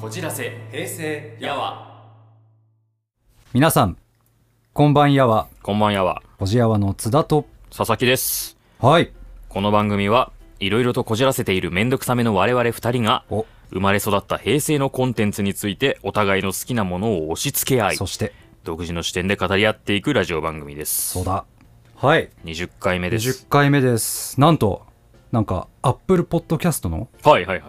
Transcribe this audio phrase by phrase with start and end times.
[0.00, 2.06] こじらせ平成やわ。
[3.52, 3.98] 皆さん
[4.72, 6.22] こんばんやはこんばんやわ。
[6.38, 7.44] おじやわの津田と。
[7.68, 8.56] 佐々木です。
[8.78, 9.12] はい。
[9.50, 13.44] この番組はいろいろとこじらせているめんどくさめの我々二人がお。
[13.68, 18.32] 生まれ育った平成のコンテンツについてお互いの好きなものを押し付け合いそして。
[18.64, 21.10] 独自の視点で語り合っていくラジオ番組です。
[21.10, 21.44] そうだ。
[21.96, 22.30] はい。
[22.46, 23.44] 20回目です。
[23.44, 24.40] 20回目です。
[24.40, 24.89] なんと
[25.32, 27.08] なんかアップルポッドキャストの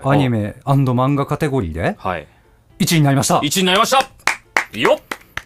[0.03, 2.27] アニメ漫画カテゴリーではい。
[2.79, 3.37] 1位になりました。
[3.37, 3.99] 1位になりました。
[4.77, 5.01] よっ。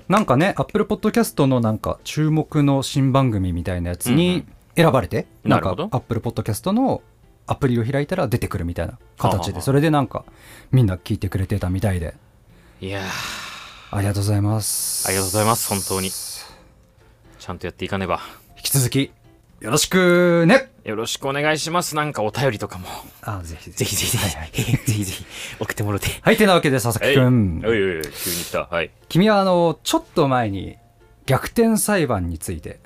[0.08, 4.46] なんかねアップルポッドキャストのなんか注目の新番組みたいなやつに
[4.78, 7.02] 選ばれて、なんかアップルポッドキャストの
[7.48, 10.24] アプリを開いたら出てくるみたいな形でそれでなんか
[10.72, 12.16] みんな聞いてくれてたみたいで。
[12.80, 13.06] いやー。
[13.92, 15.08] ありがとうございます。
[15.08, 16.10] ありがとうございます本当に。
[16.12, 18.22] ちゃんとやっていかねば。
[18.58, 19.12] 引き続き
[19.62, 20.70] よろしくね。
[20.84, 21.96] よろしくお願いします。
[21.96, 22.88] なんかお便りとかも。
[23.22, 23.96] あぜひぜひ。
[23.96, 24.18] ぜひぜ
[24.52, 25.04] ひ、ぜひ。
[25.06, 25.26] ぜひ
[25.60, 26.08] 送ってもろて。
[26.22, 27.62] はいてなわけで佐々木くん。
[27.66, 28.12] おいおいおい急に
[28.44, 28.66] 来た。
[28.66, 28.92] はい。
[29.08, 30.78] 君はあのちょっと前に
[31.26, 32.80] 逆転裁判について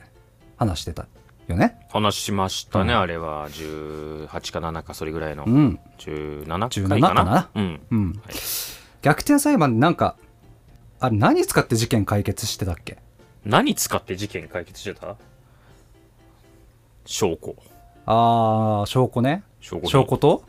[0.58, 1.08] 話してた
[1.48, 1.76] よね。
[1.90, 3.00] 話しましたね、うん。
[3.00, 3.50] あれは。
[3.50, 5.80] 18か7かそれぐらいの、うん。
[5.98, 7.16] 17 17回かな？
[7.16, 7.50] かな？
[7.56, 7.82] うん。
[7.90, 8.34] うん、はい。
[9.02, 10.16] 逆転裁判なんか
[11.00, 13.00] あれ何使って事件解決してたっけ
[13.44, 15.18] 何使って事件解決してた
[17.10, 17.56] 証拠。
[18.06, 19.42] あー証拠ね。
[19.60, 20.44] 証拠証拠と？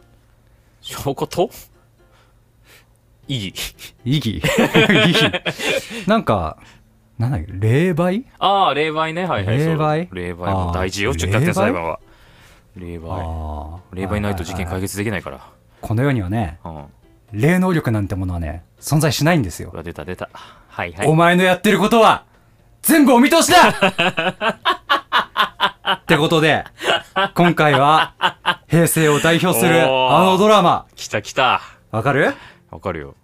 [0.82, 1.50] 証拠と？
[3.28, 4.42] 意義意義意
[5.12, 5.32] 義
[6.06, 6.58] なんか
[7.18, 8.24] なんだっけ霊媒？
[8.38, 9.24] ああ霊媒ね。
[9.24, 10.08] はいはい霊媒？
[10.12, 11.98] 霊媒も大事よあー逆転裁判は。
[12.76, 13.78] 霊媒？
[13.94, 14.20] 霊媒。
[14.20, 15.50] ないと事件解決決できないから。
[15.80, 16.84] この世にはねうん。
[17.32, 19.72] 霊能力なんてものはね存在しないんですよ。
[19.82, 20.28] 出た出た。
[20.68, 21.08] はいはい。
[21.08, 22.26] お前のやってることは
[22.82, 23.72] 全部お見通しだ
[25.92, 26.64] ってことで
[27.34, 28.14] 今回は
[28.68, 30.86] 平成を代表するあのドラマ。
[30.94, 31.60] 来た来た。
[31.90, 32.34] わかる？
[32.70, 33.14] わかるよ。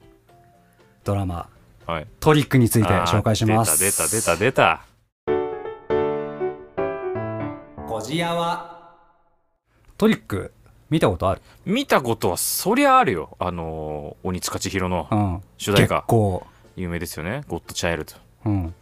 [1.04, 1.48] ドラマ。
[1.86, 2.06] はい。
[2.20, 3.78] トリックについて紹介します。
[3.78, 4.82] 出た出た出た
[7.88, 8.94] こじやは？
[9.96, 10.52] トリック
[10.90, 11.42] 見たことある？
[11.64, 13.36] 見たことはそりゃあるよ。
[13.38, 15.42] あのー鬼塚千尋のうん。
[15.58, 15.96] 主題歌。
[15.96, 16.46] 結構。
[16.76, 18.12] 有名ですよね「ゴッドチャイルド。
[18.44, 18.74] うん」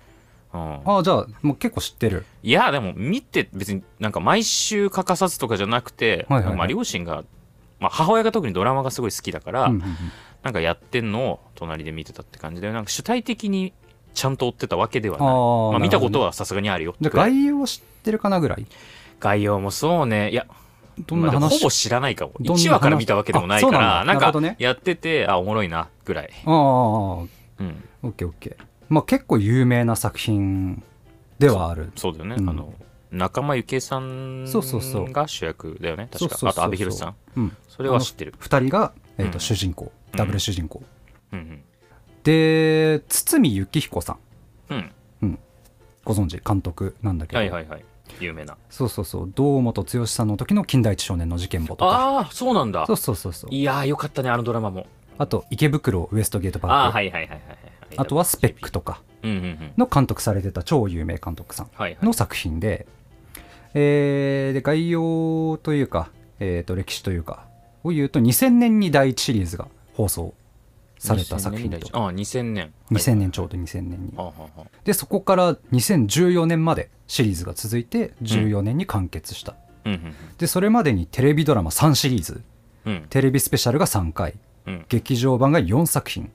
[0.55, 2.25] うん、あじゃあもう結構知ってる。
[2.43, 6.57] いやでも見て別になんか毎週欠かさずとかじゃなくて、はいはいはい。
[6.57, 7.25] まあ、両親が、
[7.81, 9.93] まあ、母親が特にドラマがすごい好きだから、うんうんうん。
[10.43, 13.73] なんかやってんのを隣で見てたって感じでなんか主体的に
[14.15, 15.27] ちゃんと追ってたわけではない。
[15.27, 18.67] あーまあ、見たことははさすがにあるよじゃあ概要を知ってるかなぐらい？
[19.19, 20.31] 概要もそうね。
[20.31, 20.47] いや
[21.07, 21.41] どんな話？
[21.41, 22.33] まあほぼ知らないかも。
[22.39, 27.29] どんな話1話から見たわけでもないかあそうなんなんかやっててあおもろいなぐらい、ああうん、
[28.03, 30.83] オッケーオッケーまあ結構有名な作品
[31.39, 31.93] ではある。
[31.97, 32.49] そうだよね、うん。
[32.49, 32.73] あの
[33.11, 36.09] 仲間由紀恵さんそうそうそうが主役だよね。
[36.13, 36.19] 確か。
[36.19, 36.51] そうそうそうそう。
[36.51, 37.15] あと阿部寛さん。
[37.37, 37.57] うん。
[37.69, 38.35] それは知ってる。
[38.41, 39.41] 2人が、えーとうん。
[39.41, 39.93] 主人公。
[40.13, 40.19] うん。
[40.19, 40.83] ダブル主人公、
[41.33, 41.63] うん
[42.25, 44.19] で堤幸彦さん。
[44.71, 44.93] うん。
[45.23, 45.39] うん。
[46.05, 47.85] ご存知監督なんだけど、はいはいはい。
[48.21, 48.57] 有名な。
[48.71, 49.33] そうそうそう。
[49.35, 51.91] 堂本剛さんの時の金田一少年の事件簿とか。
[51.91, 52.87] ああそうなんだ。
[52.87, 53.55] そうそうそうそう。
[53.55, 54.87] いやーよかったねあのドラマも。
[55.19, 56.77] あと池袋ウエストゲートパーク。
[56.77, 57.54] あはいはいはいはい
[57.97, 59.03] あとはスペックとか。
[59.25, 62.05] の監督されてた超有名監督さんはいはい。
[62.05, 62.87] の作品で、
[63.73, 66.11] えーで概要というか、
[66.41, 67.47] えーと歴史というか
[67.85, 70.35] を言うと2000年に第一シリーズが放送
[70.99, 71.89] された作品と。
[71.99, 72.73] ああ2000年。
[72.91, 74.13] 2000年ちょうど2000年に。
[74.17, 74.63] ああああ。
[74.85, 79.93] でそこから2014年までシリーズが続いて14年に完結した、うん。
[79.93, 82.43] うんでそれまでにテレビドラマ3シリーズ。
[82.85, 83.07] うん。
[83.09, 84.35] テレビスペシャルが3回。
[84.67, 84.85] うん。
[84.89, 86.31] 劇場版が4作品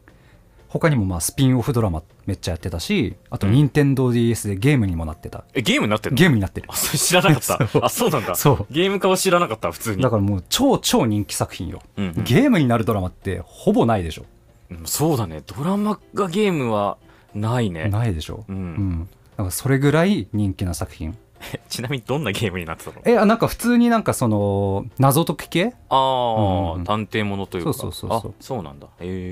[0.69, 6.15] 他にもまあスピンオフドラマめっちゃやってたしあと任天堂 d s でゲームにもなってた、えゲームになってんの？
[6.15, 6.67] ゲームになってる。
[6.69, 7.59] あそれ知らなかった。
[7.83, 8.35] あそうなんだ。
[8.35, 8.65] そう。
[8.69, 10.03] ゲーム化は知らなかった普通に。
[10.03, 12.23] だからもう超超人気作品よ、うんうん。
[12.23, 14.25] ゲームになるドラマってほぼないでしょ、
[14.69, 15.41] うんそうだね。
[15.45, 16.97] ドラマがゲームは
[17.33, 17.89] ないね。
[17.89, 18.45] ないでしょ。
[18.47, 18.75] ううん。
[18.75, 21.17] んだからそれぐらい人気な作品。
[21.69, 23.01] ちなみにどんなゲームになってたの？
[23.05, 25.73] えあなんか普通になんかその謎解き系？
[25.89, 27.73] あうんうんあ探偵ものというか。
[27.73, 28.31] そうそうそうそう。
[28.31, 28.87] あそうなんだ。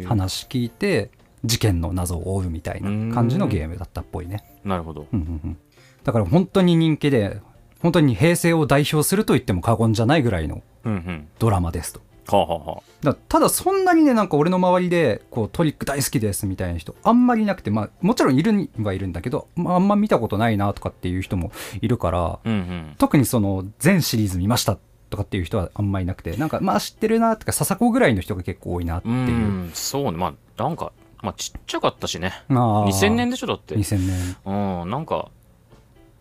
[0.08, 1.12] 話聞いて
[1.48, 4.44] 事件の謎を追うみたいな感じのゲームだったっぽいね。
[4.64, 5.08] なるほど。
[5.12, 5.58] うんうんうん。
[6.04, 7.42] だから本当に人気で
[7.82, 11.28] 本当に平成を代表すると言っても過言じゃないぐらいのうんうん。
[11.40, 12.02] ドラマですと。
[12.30, 12.82] はあはあはあ。
[13.04, 22.96] だただそんなにねなんか俺の周りでこうトリック大好きですみたいな人あんまりいなくてまあもちろんいるにはいるんだけど、まあ、あんま見たことないなとかっていう人もいるからうんうん。
[22.98, 24.78] 特にその全シリーズ見ました
[25.10, 29.12] とかっていう人はあんまりいなくてなんかまあ知ってるなとか笹子ぐらいの人が結構多いなってう。
[29.12, 29.20] いう。
[29.30, 30.12] んそうね。
[30.12, 30.92] まあなんか
[31.28, 32.34] まあちっちゃかったしね。
[32.50, 32.86] あー。
[32.86, 33.76] 2000年でしょだって。
[33.76, 34.82] 2000年。
[34.82, 35.30] うんなんか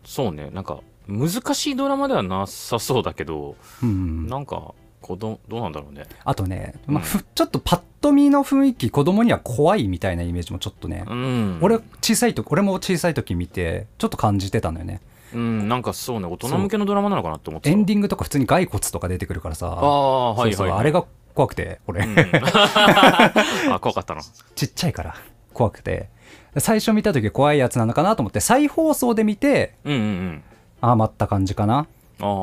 [0.03, 4.27] そうねなんか難しいドラマではなさそうだけど、うん。
[4.27, 6.05] なんか子供どうなんだろうね。
[6.25, 11.59] あとね、まあ、うんふちょっとパッと見の雰囲気子供には怖いみたいなイメージもちょっとね、うん。
[11.61, 14.99] 俺小さい時俺も小さい時見てちょっと感じてたのよね。
[15.33, 17.73] うんなんかそうね大人向けのドラマなのかなって思ってた。
[17.73, 19.67] エンディングとか普通に骸骨とか出てくるからさ。
[19.67, 21.05] ああはいはい、はい、そうそうあれが
[21.37, 22.15] 怖くて俺、うん
[23.71, 24.21] あ怖かったな。
[24.55, 25.15] ちっちゃいから
[25.53, 26.09] 怖くて。
[26.57, 30.43] 最初見た時怖いやつなのかなと思って再放送で見てうんうんうん。
[30.81, 31.85] ああまった感じかな。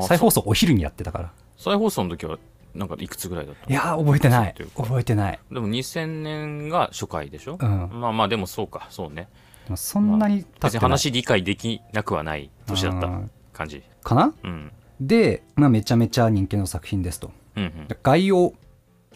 [0.07, 1.31] 再放送お昼にやってたから。
[1.57, 2.37] 再放送の時は
[2.73, 4.55] なんかいくつぐらいだったいやー覚えてない。
[4.77, 5.39] 覚えてない。
[5.51, 7.89] でも2000年が初回でしょ、うん。
[7.99, 9.27] まあまあでもそうかそうね。
[9.75, 10.61] そんなに経ってない。
[10.63, 13.31] 別に話理解できなくはない年だったうん。
[13.51, 13.83] 感じ。
[14.03, 14.33] かな？
[14.43, 14.71] うん。
[15.01, 17.31] で、まあ、めちゃめちゃ人気の作品ですと。
[17.57, 17.87] うんうん。
[18.01, 18.53] 概要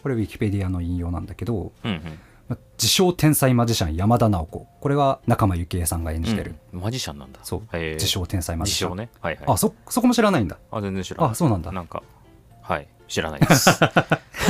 [0.02, 2.18] これウィキペディアの引用なんだけどうんうん。
[2.48, 4.66] まあ自称天才マジシャン山田直子。
[4.80, 6.80] これは仲間由紀恵さんが演じてる、うん。
[6.80, 7.40] マジシャンなんだ。
[7.42, 7.76] そう。
[7.76, 9.10] 自称天才マジシャン、自称ね。
[9.20, 9.44] はいはい。
[9.46, 10.58] あそそこも知らないんだ。
[10.70, 11.30] あ全然知らない。
[11.30, 11.72] あそうなんだ。
[11.72, 12.02] なんか
[12.62, 12.88] はい。
[13.08, 13.70] 知らないです。
[13.84, 13.90] は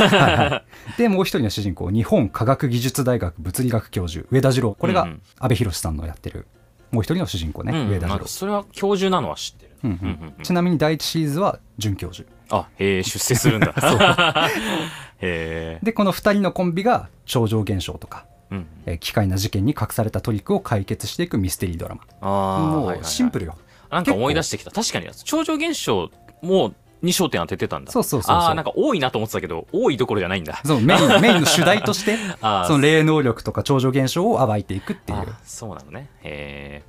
[0.05, 0.65] いは
[0.97, 0.99] い。
[0.99, 4.75] でもう一人の主人公日本科学技術大学物理学教授上田次郎。
[4.75, 5.23] これがうんうん。
[5.39, 6.47] 阿部寛さんのやってる
[6.91, 8.09] もう一人の主人公ね、うん上田次郎。
[8.09, 9.71] なんか、それは教授なのは知ってる。
[9.85, 9.99] うんうん。
[9.99, 10.43] うんうんうん。
[10.43, 13.75] ちなみに第一シリーズは准教授あへえ出世するんだ。
[15.21, 15.79] へえ。
[15.83, 18.67] でこの二人のコンビが超常現象とか、うん。
[18.87, 22.03] えー奇怪な事件に隠されたトリックを解決していくミステリードラマ。
[22.21, 23.57] ああもうシンプルよ、
[23.91, 24.71] なんか思い出してきた。
[24.71, 26.11] 確かに超常現象
[26.43, 27.93] もに焦点当ててたんだ。
[27.93, 28.37] そうそうそうそう。
[28.37, 30.61] ああなんか多いなと思ってたけど多いどころじゃないんだ。
[30.65, 32.17] そうメイン メインの主題として
[32.67, 35.19] その霊能力とか超常現象を暴いていくっていう。
[35.19, 36.09] あそうなのね。
[36.23, 36.83] へ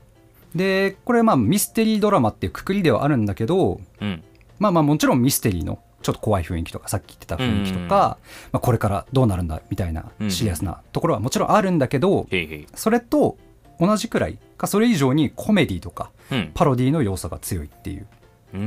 [0.56, 4.24] でこれまあミステリードラマっていうくくりではあるんだけどえうん
[4.62, 8.20] まあまあもちろんミステリーのちょっと怖い雰囲気とかさっき言ってた雰囲気とか、
[8.52, 12.68] まあ、これからどうなるんだみたいなうんシリアスなところはもちろんあるんだけど、へいへい。
[12.76, 13.38] それと
[13.80, 16.52] 同じくらいかそれ以上にコメディとかうん。
[16.54, 18.06] パロディの要素が強いっていう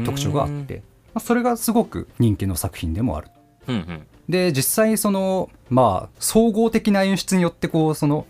[0.05, 0.83] 特徴があって、
[1.15, 3.29] まあ、それがすごく人気の作品でもある。
[3.69, 4.07] うんうん。
[4.29, 8.27] で実際そのまあ総合的な演出によってこうその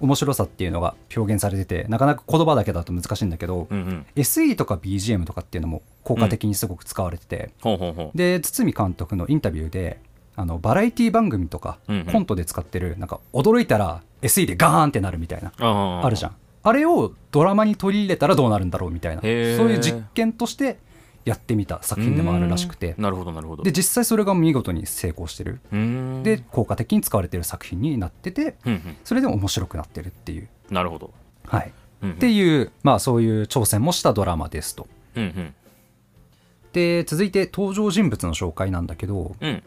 [0.00, 4.06] 面白さっていうのが表現されててなかなか言葉だけだと難しいんだけど、うんうん。
[4.16, 8.18] SE とか BGM とかっていうのも効果的にすごく使われてて、ほうほうほう。
[8.18, 9.98] で堤監督のインタビューで
[10.36, 12.06] あのバラエティ番組とかうんうん。
[12.06, 16.36] コントで使ってるなんか驚いたら SE でガーンってなるみたいなああるじゃん。
[16.66, 19.20] あれをドラマに取り入れたらどうなるんだろうみたいな。
[19.22, 20.78] そういう実験として
[21.24, 22.94] やってみた作品でもあるらしくて。
[22.98, 23.62] なるほどなるほど。
[23.62, 25.60] で実際それが見事に成功してる。
[26.22, 28.96] で効果的に使われてる作品になっててうんうん。
[29.04, 30.48] それでも面白くなってるっていう。
[30.70, 31.12] なるほど。
[31.46, 31.72] はい。
[32.02, 32.16] うんうん。
[32.16, 34.86] っていうまあそういう挑戦もしたドラマですと。
[35.16, 35.54] うんうん。
[36.72, 39.62] で続いて登場人物の紹介なんだけどうん。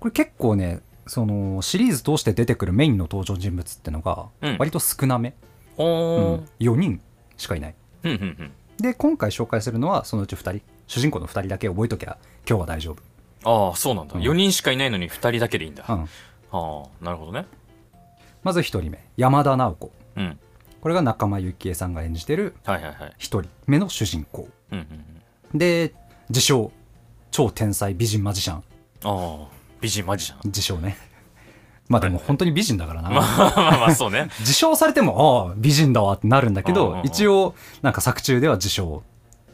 [0.00, 4.56] これ結構ねそのシリーズ通して出てくるメインの登場人物ってのがうん。
[4.58, 5.34] 割と少なめ、
[5.76, 6.34] おうん。
[6.36, 7.00] ー4人
[7.36, 7.74] しかいない。
[8.04, 8.52] うんうんうん。
[8.78, 12.18] で今回紹介するのはそのうち2人主人公の2人だけ覚えときゃ
[12.48, 12.96] 今日は大丈
[13.44, 14.14] ああそうなんだ。
[14.14, 14.22] うん。
[14.22, 15.84] 4人しかいないのに2人だけでいいんだ。
[15.86, 17.46] 夫、うん、ああなるほどね。
[18.42, 19.92] まず1人目山田直子。
[20.16, 20.38] うん。
[20.80, 23.10] これが仲間由紀恵さんが演じてるはいはいはい。
[23.10, 24.48] 1人目の主人公。
[25.54, 25.94] で
[26.28, 26.72] 自称
[27.30, 28.56] 超天才美人マジシャン。
[28.56, 28.62] あ
[29.04, 29.46] あ
[29.80, 30.38] 美人マジシャン。
[30.44, 30.96] 自称ね。
[31.88, 34.30] まあでも本当に美人だからな、まあまあまあそうね。
[34.40, 39.02] 自称されてもああ美人だわってなるんだけど一応なんか作中では自称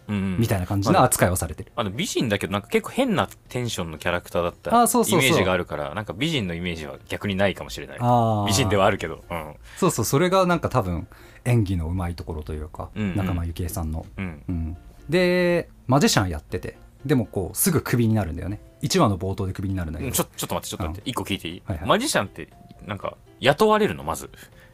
[0.09, 4.83] みたいな感じの扱いをされてる、あの美人だけどなんか結構変なテンションのキャラクターだった。
[4.83, 5.29] あそうそうそう。
[5.29, 7.99] イメージがあるからなんか美人のイメージは逆にないかもしれない。
[8.47, 9.23] 美人ではあるけど。
[9.31, 9.55] うん。
[9.77, 11.07] そうそうそれがなんか多分
[11.45, 13.17] 演技のうまいところというか、うんうん。
[13.17, 14.43] 仲間由紀恵さんの、うん。
[14.49, 14.77] うん、
[15.09, 18.61] でマジシャンやっててでもこうすぐクビになるんだよね。
[18.83, 20.13] 1話の冒頭でクビになるんだけど。
[20.13, 21.11] ちょちょっと待ってちょっと待って。
[21.11, 21.63] 一個聞いていい？
[21.67, 21.89] はいはい。
[21.89, 22.49] マジシャンって
[22.87, 24.05] なんか雇われるの？
[24.05, 24.31] まず。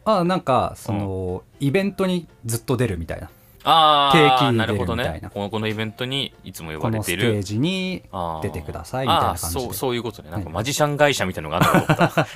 [0.06, 3.30] ああなんかその、イベントにずっと出るみたいな
[3.64, 5.28] あ定期あなるほど出るみたいな。
[5.28, 5.34] ね。
[5.34, 7.42] このこのイベントにいつも呼ばこのステれているー。
[7.42, 8.02] ジに
[8.42, 10.30] 出てくださいみたいな感じそうそういうことね。
[10.30, 10.54] なんかはい。
[10.54, 12.26] マジシャン会社みたいなのがあ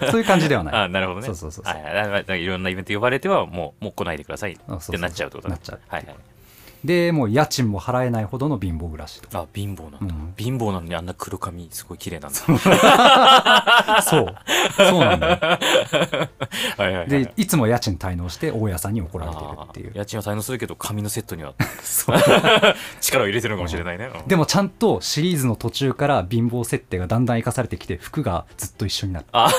[0.00, 0.74] る そういう感じではない。
[0.74, 1.26] あーなるほどね。
[1.26, 1.74] そうそうそうそう。
[1.74, 5.52] はいろんなイベント呼ばれてはもうもう来ないでくださいってなっちゃうってことね。
[5.52, 5.80] なっちゃう。
[5.88, 6.16] はいはい
[6.84, 9.38] でもう家賃も払えないほどの貧乏暮らしと。
[9.38, 10.34] あ貧乏なんだ、うん。
[10.36, 12.38] 貧乏なのにあんな黒髪すごい綺麗なんだ。
[14.02, 14.34] そう。
[14.76, 15.38] そうなんだよ。
[16.78, 19.92] はいはいはいでいつも家賃滞納して大家さんに怒られてるっていう。
[19.94, 22.16] 家賃は滞納するけど髪のセットには そう。
[23.00, 24.28] 力を入れてるのかもしれないね、うん。
[24.28, 29.50] でもちゃんとシリーズの途中から貧乏設定がだんだん生かされてきて服がずっと一緒になるあ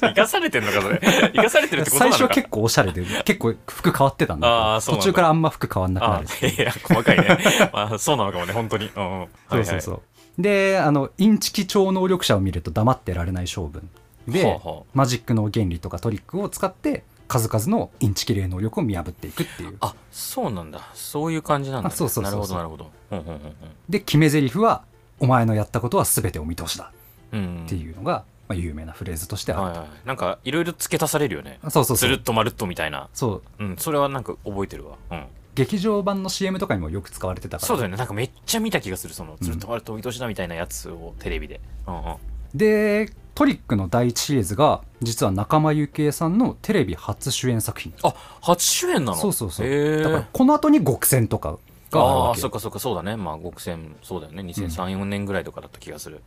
[0.00, 1.00] 生かされてんのかそれ。
[1.34, 7.38] 生かされてるってことなのか最初は結構おしゃれで結構服変わってたんだけど途中からあんま服変わんなくなあるいや細かいね、
[7.72, 10.02] まあ、そうなのかもね本当に、うんうん、そうそうそう。
[10.38, 13.88] うであのインチキ超能力者を見ると黙ってられない性分
[14.28, 14.82] で、はあはあ。
[14.92, 19.76] マジックの原理とかトリックを使って数々のインチキ霊能力を見破っていくっていう。
[19.80, 20.80] あそうなんだ。
[20.94, 22.90] そういう感じなんだ、ね、あそうそうそうなるほどなるほど。
[23.12, 23.40] うんうんうん
[23.88, 24.82] で決め台詞は
[25.20, 26.92] 「お前のやったことは全てお見通しだ」
[27.28, 27.36] って
[27.74, 31.58] いうのがまあ、有名なフレーズとしてある、はいはいなんかいろいろ付け足されるよね。
[31.64, 31.96] そうそうそう。
[31.96, 33.08] つるっとまるっとみたいな。
[33.12, 33.64] そう。
[33.64, 34.96] うんそれはなんか覚えてるわ。
[35.10, 35.24] うん
[35.56, 37.66] 劇場版の CM とかにもよく使われてたから。
[37.66, 37.96] そうだよね。
[37.96, 41.60] なんかめっちゃ見た気がするそのつるっとまるっとお見通しだみたいなやつをテレビで。
[41.88, 42.16] うんうん。
[42.54, 47.92] でトリックの第一シリーズが実は仲間由紀恵さんのテレビ初主演作品。
[48.02, 49.16] あ初主演なの？
[49.16, 50.02] そうそうそう。
[50.02, 51.58] だからこの後に極戦とか
[51.90, 53.16] があるあそっかそっかそうだね。
[53.16, 54.42] まあ極戦そうだよね。
[54.42, 56.22] 2003、4年ぐらいとかだった気がする。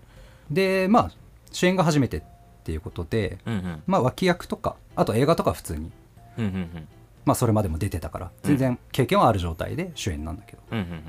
[0.51, 1.11] でまあ
[1.51, 2.21] 主演が初めてっ
[2.63, 3.83] ていうことでうんうん。
[3.87, 5.91] まあ脇役とかあと映画とか普通に。
[6.37, 6.87] うんうんうん
[7.29, 8.31] まあそれまでも出てたから。
[8.41, 11.01] 全然経験はある状態で主演なんだけど、うんうんうん。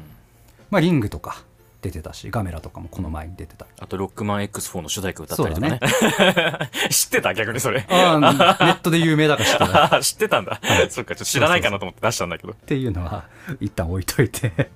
[0.71, 1.43] まあリングとか
[1.81, 3.65] 出てたしガメラとかもこの前に出てた。
[3.79, 5.81] あとロックマン X4 の主題歌歌ったりとかね。
[6.91, 7.33] 知ってた？
[7.33, 7.87] 逆にそれ。
[7.89, 8.27] ああネ
[8.73, 10.01] ットで有名だから知ってた。
[10.05, 10.61] 知ってたんだ。
[10.91, 12.53] そっかちょっと知らないかなと思って出したんだけど。
[12.53, 13.25] ていうのは
[13.59, 14.71] 一旦置いといて。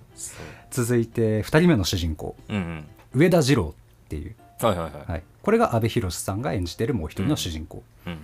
[0.70, 2.36] 続いて2人目の主人公。
[2.48, 2.84] うんうん。
[3.12, 3.74] 上田二郎
[4.06, 8.18] っていう、はいはいはい、はい、これが阿部寛さんが演じてるもう一人の主人公、うんうん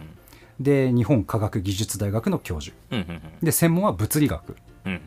[0.60, 2.76] で日本科学技術大学の教授。
[2.90, 3.22] うんうんうん。
[3.42, 4.56] で専門は物理学。
[4.84, 5.00] うんうん。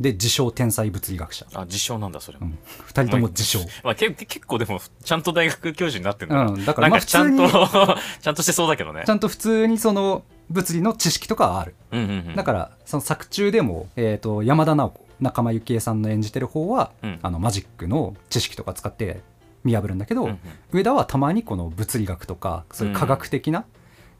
[0.00, 2.58] で自称天才物理学者、あ自称なんだそれも、うん、
[2.88, 3.60] 2人とも自称。
[3.84, 6.64] まあ、け結構でもちゃんと大学教授になってんだうん。
[6.64, 9.04] だからまあちゃんと普 ちゃんとしてそうだけどね。
[9.06, 11.74] ちゃんと普通にその物理の知識とかはある。
[11.92, 12.34] うんうんうん。
[12.34, 17.18] だからその作中でも、えー、と山田直子仲間由紀恵さんの演じてる方は、うん。
[17.22, 19.20] あのマジックの知識とか使って
[19.62, 20.38] 見破るんだけど、うんうん。
[20.72, 23.64] 上田はたまにこの物理学とかそういう科学的な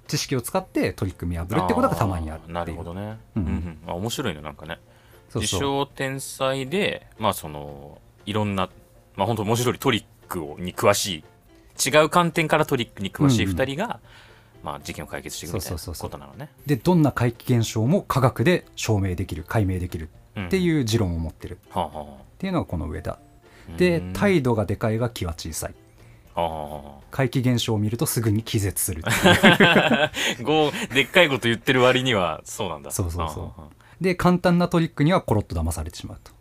[0.06, 3.78] 知識を使ってトリック見破るってことがたまにあるなるほどね、ううんんうん。
[3.86, 4.78] あ面白いねなんかね。
[5.34, 8.68] 自称天才でまあそのいろんな
[9.16, 11.24] まあ本当面白いトリックをに詳し
[11.86, 13.56] い違う観点からトリックに詳しいうんうん。
[13.56, 14.00] 2人が、
[14.62, 16.10] まあ、事件を解決していくみたいなそうそうそうそう。
[16.10, 16.50] ことなのね。
[16.66, 20.08] でどんな怪奇現象も科学で証明できる解明できる
[20.38, 22.06] ってういう持論を持ってるんはあはっ
[22.38, 23.12] ていうのがこの上田。
[23.12, 23.18] あ
[23.76, 24.12] でうん。
[24.12, 25.74] 態度がでかいが気は小さい。
[25.74, 25.83] あ
[27.10, 29.02] 怪奇現象を見るとすぐに気絶する
[30.92, 32.90] でっかいこと言ってる割にはそうなんだ。
[32.90, 33.60] そうそうそう。
[33.60, 33.68] あ
[34.00, 36.32] で簡単なトリックにはコロッと騙されてしまうと。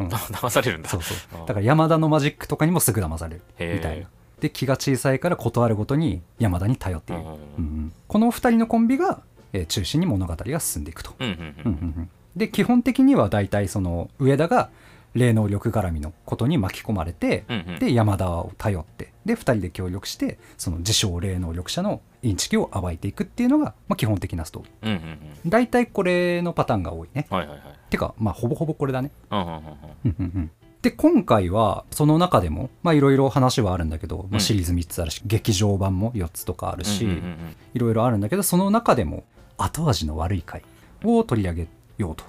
[0.00, 0.08] うん。
[0.08, 0.88] 騙されるんだ。
[0.88, 1.46] そうそう。
[1.46, 3.42] だから山田のマジックとかにもすぐ騙される。
[3.74, 4.06] みたいな
[4.40, 7.22] で気が小さいから断るごとに山田に頼っている、
[7.58, 9.22] うんこの2人のコンビが、
[9.52, 11.32] えー中心に物語が進んでいくと、うんうん。
[11.32, 12.10] うんうんうん。
[12.36, 14.70] で基本的には大体その上田が
[15.14, 17.78] 霊能力絡みのことに巻き込まれて、うんうん。
[17.78, 25.00] で山田を頼ってで2人で協力してその自称霊能力者のインチキを暴いていくっていうのが、まあ、基本的なストーリうんうんうん。
[25.00, 27.26] ー大体これのパターンが多いね。
[27.30, 27.60] はいはいはい。
[27.90, 29.10] てかまあほぼほぼこれだね。
[29.30, 29.60] うんうんうんうん。
[29.60, 30.50] うんうんうん。
[30.82, 34.40] で今回はその中でもまあいろいろ話はあるんだけど、まあ、うん。
[34.40, 39.24] シリーズ3つあるし、劇場版も4つとかあるし、うんうんうんいろいろあるんだけどその中でも
[39.56, 40.62] 後味の悪い回
[41.04, 41.68] を取り上げ
[41.98, 42.24] ようと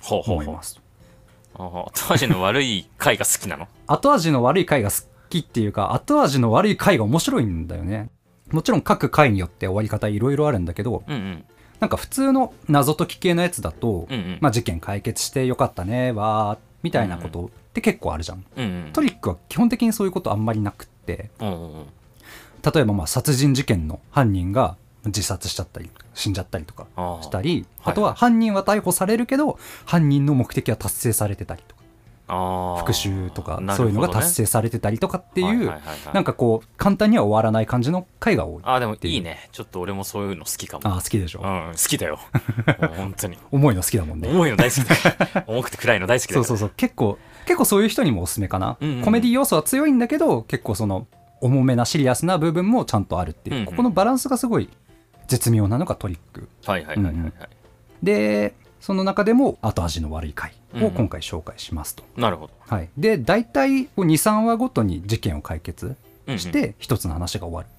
[0.00, 0.34] ほうほうほう。
[0.34, 0.76] 思います。
[0.78, 0.85] ああ
[1.58, 3.68] 後味の悪い回が好きなの？
[3.86, 4.96] 後味の悪い回が好
[5.28, 8.10] きっていうか後味の悪い回が面白いんだよね。
[8.50, 11.44] もちろん各回によって終わり方いろいろあるんだけどうんうん。
[11.80, 14.38] なんか普通の謎解き系のやつだと、うんうん。
[14.40, 18.90] まあ、事件解決してよかったねわーみたいなことって結構あるじゃん、うんうん。
[18.92, 21.30] トリックは基本的にそういうことあんまりなくって。
[21.40, 21.86] うんうんうん。
[22.74, 26.86] 例えばまあ殺人事件の犯人が自殺しちゃったり死んじゃったりとか
[27.22, 27.92] したりはい。
[27.92, 31.86] あとは犯人は逮捕されるけど犯人の目的は達成されてたりとか
[32.26, 35.72] 復讐とかそういうのが達成されてたりとかっていう
[36.12, 39.48] なんかこう簡単には終わらない感じの回が多いああでもていういいね。
[39.52, 40.88] ちょっと俺もそういうの好きかも。
[40.88, 41.40] ああ好きでしょ。
[41.42, 42.18] うん好きだよ。
[42.96, 43.38] 本当に。
[43.52, 44.28] 重いの好きだもんね。
[44.28, 46.72] 重いの大好きだ 重くて暗いの大好きだそうそうそう。
[46.76, 49.02] 結構結構そういう人にもおすすめかな、うんうん。
[49.02, 51.06] コメディ要素は強いんだけど結構その
[51.40, 53.66] 重めなシリアスな部分もちゃんとあるっていう、うんうん。
[53.66, 54.68] ここのバランスがすごい
[55.26, 56.48] 絶妙なのがトリック。
[56.64, 57.14] はいはいはいはい。
[57.16, 57.32] はい
[58.02, 62.52] でその中でも後味の悪い回を今回紹介しますと、なるほど。
[62.68, 67.72] はい、で大体23話ごとに事件を解決うんして一つの話が終わ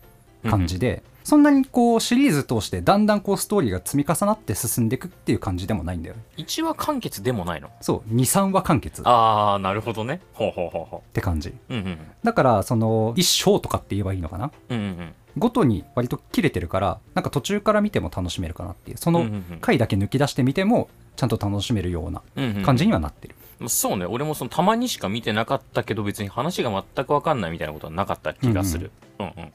[0.43, 6.21] る感じで、そんなにこうシリーズ通してだんだんこうストーリーが積み重なって進んでいくっていう感じでもないんだよね。
[6.37, 7.69] 1話完結でもないの？
[7.79, 8.13] そう。
[8.13, 9.01] 23話完結。
[9.03, 10.19] っああなるほどね。
[10.33, 11.49] ほうほうほうほて感じ。
[11.49, 11.97] ううんうん。
[12.23, 14.51] だからその一章とかって言えばいいのかな？
[14.69, 18.97] うんうんうんごとに割と切れてるからなんか途中から見ても楽しめるかなっていう。
[18.97, 19.59] そのうんうんうん。
[19.59, 23.35] 回だけ抜き出してみてもちゃんと楽しめるようなうんうん感じにはなってる、
[23.69, 24.05] そうね。
[24.05, 28.91] 俺もそのたまにしか見てなかったけど別に話が全く分かんないみたいなことはなかった気がする。
[29.19, 29.53] うんうん。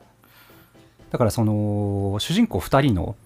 [1.10, 3.16] だからその主人公2人の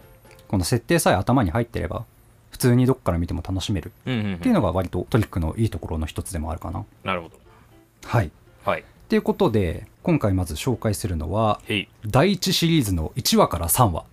[0.48, 2.04] この設定さえ頭に入ってれば
[2.50, 6.84] 普通にどっから見ても楽しめるうんうんっていうのが割とトリックのいいところの一つでもあるかな。
[7.04, 7.36] なるほど。
[8.04, 8.30] はい。
[8.64, 11.60] はいということで今回まず紹介するのは
[12.06, 14.04] 第1シリーズの1話から3話。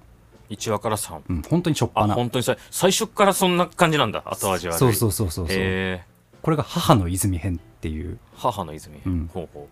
[0.50, 2.16] 1話から3うん、本当にしょっぱあな。
[2.16, 6.02] 本当にさ最初からそんな感じなんだ後味悪いそうそうそうそうそう。
[6.42, 8.20] これが母の泉編っていう。
[8.36, 9.68] 母の泉うんほうほ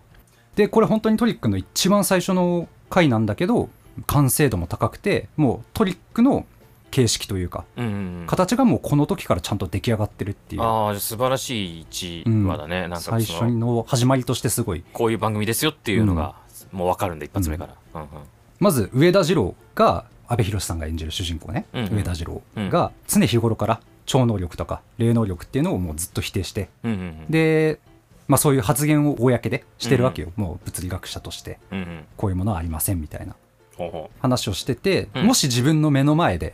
[0.55, 3.69] で、これ本当にトリックの一番最初の回なんだけど、
[4.07, 6.45] 完成度も高くてもうトリックの
[6.91, 8.27] 形式というかうんうんうん。
[8.27, 10.62] 形がもうこの時からちゃんと出来上がってるっていう。
[10.62, 16.36] ああ素晴らしい一話だね、なんか最初そのの始まりとしてすごいこういう番組ですよっていうのが
[16.71, 18.01] もう分かるんで一発目から、うん。
[18.01, 18.07] うん
[18.60, 21.98] まず上田二郎が阿部寛さんが演じる主人公ね、うんうん。
[21.98, 26.69] 上田二郎が常日頃から超能力とか霊能力っていうのをもうずっと否定して。
[26.83, 27.25] うんうんうん。
[27.31, 27.79] で、
[28.27, 31.57] まあ、そういう発言を公でしてるわけよ、もう物理学者として。
[31.71, 32.05] うんうん。
[32.17, 33.36] こういうものはありませんみたいな
[34.21, 35.25] 話をしてて、うん。
[35.25, 36.53] もし自分の目の前で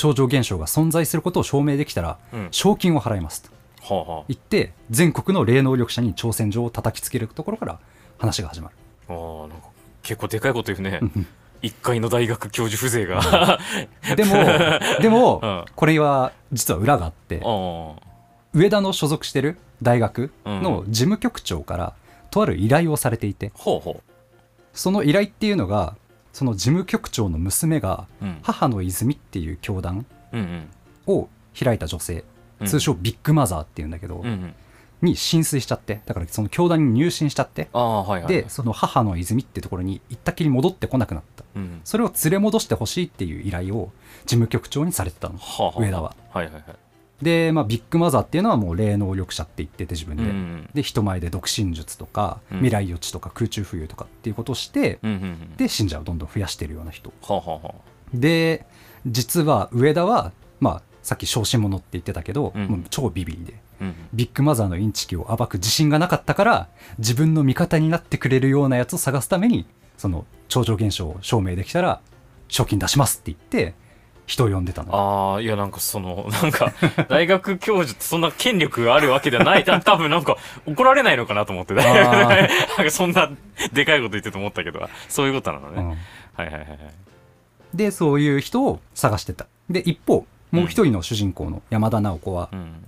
[0.00, 2.16] 超常現象が存在することを証明できたら
[2.50, 4.24] 賞金を払いますと。
[4.28, 7.78] 言って全国の霊能力者に挑戦状を叩きつけるところから
[8.18, 8.74] 話が始まる。
[9.10, 9.66] うあーなんか
[10.02, 11.00] 結構でかいこと言うね。
[11.02, 11.26] うん。
[11.60, 13.58] 一階の大学教授風情が。
[14.16, 14.34] でも
[15.02, 15.64] でも、うん。
[15.76, 17.94] これは実は裏があってあ
[18.54, 21.92] 上田の所属してる大学のう事務局長から
[22.30, 24.02] とある依頼をされていてほうほ
[24.72, 25.94] その依頼っていうのが
[26.32, 28.06] その事務局長の娘が
[28.42, 30.68] 母の泉っていう教団うん
[31.06, 32.24] を開いた女性
[32.60, 32.66] うん。
[32.66, 34.54] 通称ビッグマザーっていうんだけど、うんうん。
[35.02, 41.44] に浸水しちゃってだからその教団に入信しちゃってはいはいでその母の泉ってところに行ったきり戻ってこなくなった。
[41.56, 41.80] うん。
[41.84, 43.90] それを連れ戻してほしいっていう依頼を
[44.26, 45.80] 事務局長にされてたのはあはあ。
[45.80, 46.14] 上田は。
[46.30, 46.64] はいはいはい
[47.22, 52.58] で、まあ、ビッグマザーっていうのはもう霊能力者って言ってて自分で、うんうんで人前で独身術とかうん。
[52.58, 57.12] 未来予知とか空中浮遊とかっていうことをして、うんうんうんで信者をどんどん増やしてるような人。
[58.14, 58.66] で
[59.06, 62.66] 実は上田はまあさっき小心者って言ってたけど、うん。
[62.66, 63.54] もう超ビビリで。
[63.80, 63.94] うん。
[64.12, 72.00] ビッグマザーのインチキを暴く自信がなかったから自分の味方になってくれるようなやつを探すためにその超常現象を証明できたら
[72.48, 73.74] 賞金出しますって言って
[74.30, 74.96] 人を呼んでたのよ。
[74.96, 76.72] ああいやなんかその なんか
[77.08, 79.64] 大学教授ってそんな権力があるわけではない。
[79.64, 81.74] た 多分なんか怒られないのかなと思って。
[81.74, 83.28] なんかそんな
[83.72, 84.88] でかいこと言ってると思ったけど。
[85.08, 85.88] そういうことなのね、うん。
[85.88, 85.98] はい
[86.36, 86.78] はいはいはい。
[87.74, 89.46] でそういう人を探してた。
[89.68, 92.84] で一方もう一人の主人公の山田直子は、うん。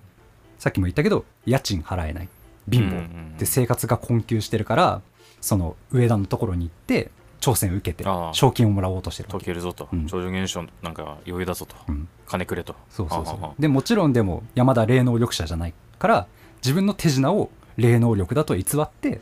[0.60, 2.28] さっきも言ったけど家賃払えない。
[2.70, 3.38] 貧乏。
[3.38, 5.00] で生活が困窮してるから
[5.40, 7.10] その上田のところに行って
[7.42, 9.38] 挑戦を受けて賞金をもらおうとしてるわけ。
[9.38, 10.06] 解けるぞと、うん。
[10.06, 12.08] 超常現象なんか余裕だぞと、うん。
[12.26, 12.74] 金くれと。
[12.88, 13.60] そうそうそう。
[13.60, 16.26] でもちろんでも山田霊能力者じゃないから
[16.64, 19.20] 自分の手品を霊能力だと偽って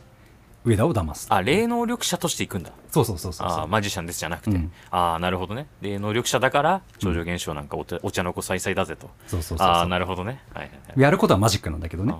[0.63, 2.71] 上田を騙すあ霊能力者としていくんだ。
[2.91, 3.63] そうそうそうそうあそう。
[3.63, 4.71] ーマジシャンですじゃなくて、うん。
[4.91, 5.65] ああなるほどね。
[5.81, 9.09] 霊能力者だから超常現象なんかお茶お茶の子さいさいだぜと。
[9.25, 10.43] そうそうそうああなるほどね。
[10.53, 11.01] はいはいはい。
[11.01, 12.13] やることはマジックなんだけどね。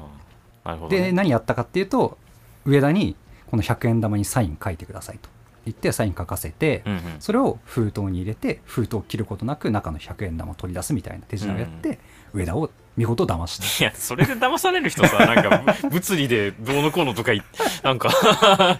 [0.64, 2.18] なるほど、ね、で何やったかっていうと
[2.66, 3.16] 上田に
[3.50, 5.30] この100円玉にサイン書いてくださいと
[5.66, 7.02] 言ってサイン書かせて、うんうん。
[7.20, 12.00] それを封筒に入れて封筒を切ることなく中の100円玉を取り出すみたいな手品をやって、
[12.34, 17.42] 上田を見事騙したいや、それで騙される人さ、なんか、ぶ物理でどうのこうのとかい、
[17.84, 18.10] なんか、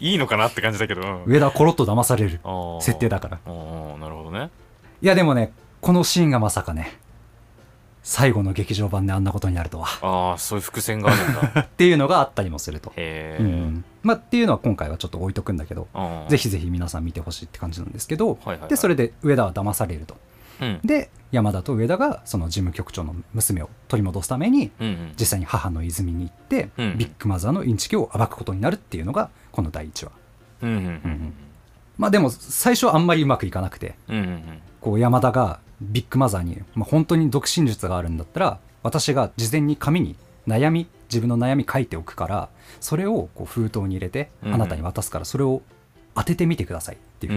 [0.00, 1.02] いいのかなって感じだけど。
[1.02, 2.40] うん上田はコロッと騙される
[2.80, 3.38] 設定だから。
[3.44, 4.50] なるほどね。
[5.02, 6.98] いやでもねこのシーンがまさかね
[8.02, 11.60] 最後の劇場版であんなことになるとはああ、そういう伏線があるんだ。
[11.62, 13.42] っていうのがあったりもすると、へえ。
[13.42, 15.86] うんまあ、っていうのは今回はちょっと置いとくんだけど
[16.28, 20.16] ぜひぜひ皆さん見てほしいって感じなんですけど、はいはいはいでそれで上田は騙されると
[20.62, 20.80] うん。
[20.82, 25.12] で山田と上田がその事務局長の娘を取り戻すためにうんうん。
[25.18, 30.12] 実際に母の泉に行って、うんビッグマザーのインチキを暴くことになるっていうのがこの第1話
[30.62, 31.34] うんうんうん
[31.98, 34.16] まあでも最初はあんまりうまくいかなくてうん。
[34.16, 34.42] うんうん
[34.80, 40.16] こう山田がビッグマザーに、まあ、本当に独身術があるんだったら私が事前に紙に
[40.46, 42.48] 悩み自分の悩み書いておくから
[42.80, 44.54] それをこう封筒に入れてうん。
[44.54, 45.62] あなたに渡すからそれを
[46.14, 47.36] 当ててみてくださいっていうう。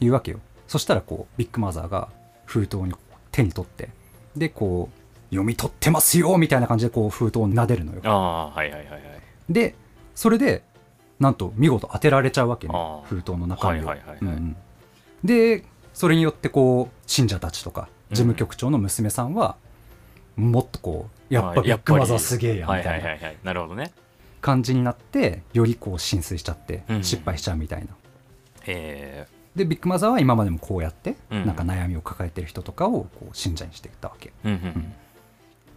[0.00, 0.40] 言うわけよ。
[0.66, 2.08] そしたらこうビッグマザーが
[2.44, 2.94] 封筒に
[3.30, 3.90] 手に取って
[4.36, 8.00] でこう読み取ってますよみたいな感じでこう封筒を撫でるのよ。
[8.04, 9.02] ああ、はいはいはいはい。
[9.50, 9.74] で
[10.14, 10.62] それで
[11.18, 12.74] なんと見事当てられちゃうわけね。
[13.04, 13.86] 封筒の中身を。
[13.86, 14.18] はいはいはい。
[14.20, 14.56] うん。
[15.24, 15.64] で
[15.96, 19.56] それによってこう信者たちとか事務局長の娘さんは
[20.36, 23.36] もっとこうやっぱあビッグマザーすげえやみはいたいいはいはい。
[23.42, 23.94] なるほどね。
[24.42, 27.86] 感じになってよりこう浸水しちゃってうん失敗しちゃうみたいな。
[27.86, 29.26] へえ。
[29.56, 31.46] でビッグマザーは今までもこうやってうん。
[31.46, 34.34] なんか悩みを抱えてる人とかをこう信者にしていったわけ。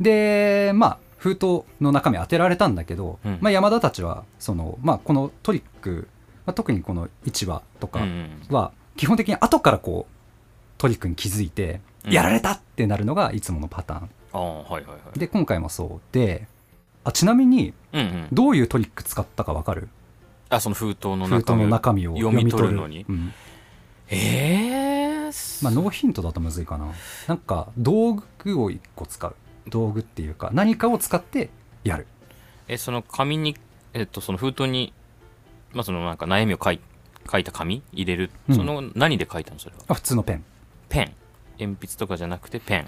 [0.02, 3.38] でまあ封筒の中身当てられたんだけど、うん。
[3.40, 6.10] まあ、山田たちはその、まあ、このトリック、
[6.46, 8.02] まあ、特にこの1話とか。
[8.50, 10.14] は基本的に後からこう
[10.78, 15.20] トリックに気づいて、うんやられたってなるのがいつものパターンああ、はいはいはい。
[15.20, 16.48] で今回もそうで
[17.04, 18.28] あちなみにうんうん。
[18.32, 19.90] どういうトリック使ったかわかる？
[20.50, 23.06] あ、その封筒の中身をの中身を読み取るのに。
[23.08, 23.34] うん
[24.08, 25.32] ええ。
[25.62, 26.88] まあ、ノーヒントだとむずいかな
[27.28, 29.36] なんか道具を1個使う
[29.68, 31.50] 道具っていうか何かを使って
[31.84, 32.08] やる
[32.68, 33.56] えその紙に
[33.94, 34.94] えっとその封筒に
[35.74, 36.80] まあそのなんか悩みを書い
[37.30, 37.84] 書いた紙？
[37.94, 38.56] 入れる、うん。
[38.56, 39.84] その何で書いたのそれは？
[39.90, 40.44] あ普通のペン。
[40.90, 41.14] ペン。
[41.60, 42.88] 鉛筆とかじゃなくてペン。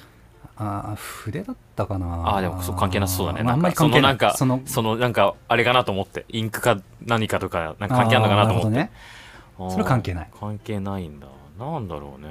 [0.58, 2.08] あー筆だったかな。
[2.08, 3.44] ああでもそう関係なさそうだね。
[3.44, 6.26] まあ、あんまりそ関係なのないんかそのそのなんかあれかなと思って。
[6.30, 8.80] インクか何かとかなんか関係あるのかなと思って。
[8.80, 8.90] あーる
[9.58, 9.72] ほどね。
[9.72, 10.30] それは関係ない。
[10.32, 11.28] あー関係ないんだ。
[11.60, 12.30] なんだろうね。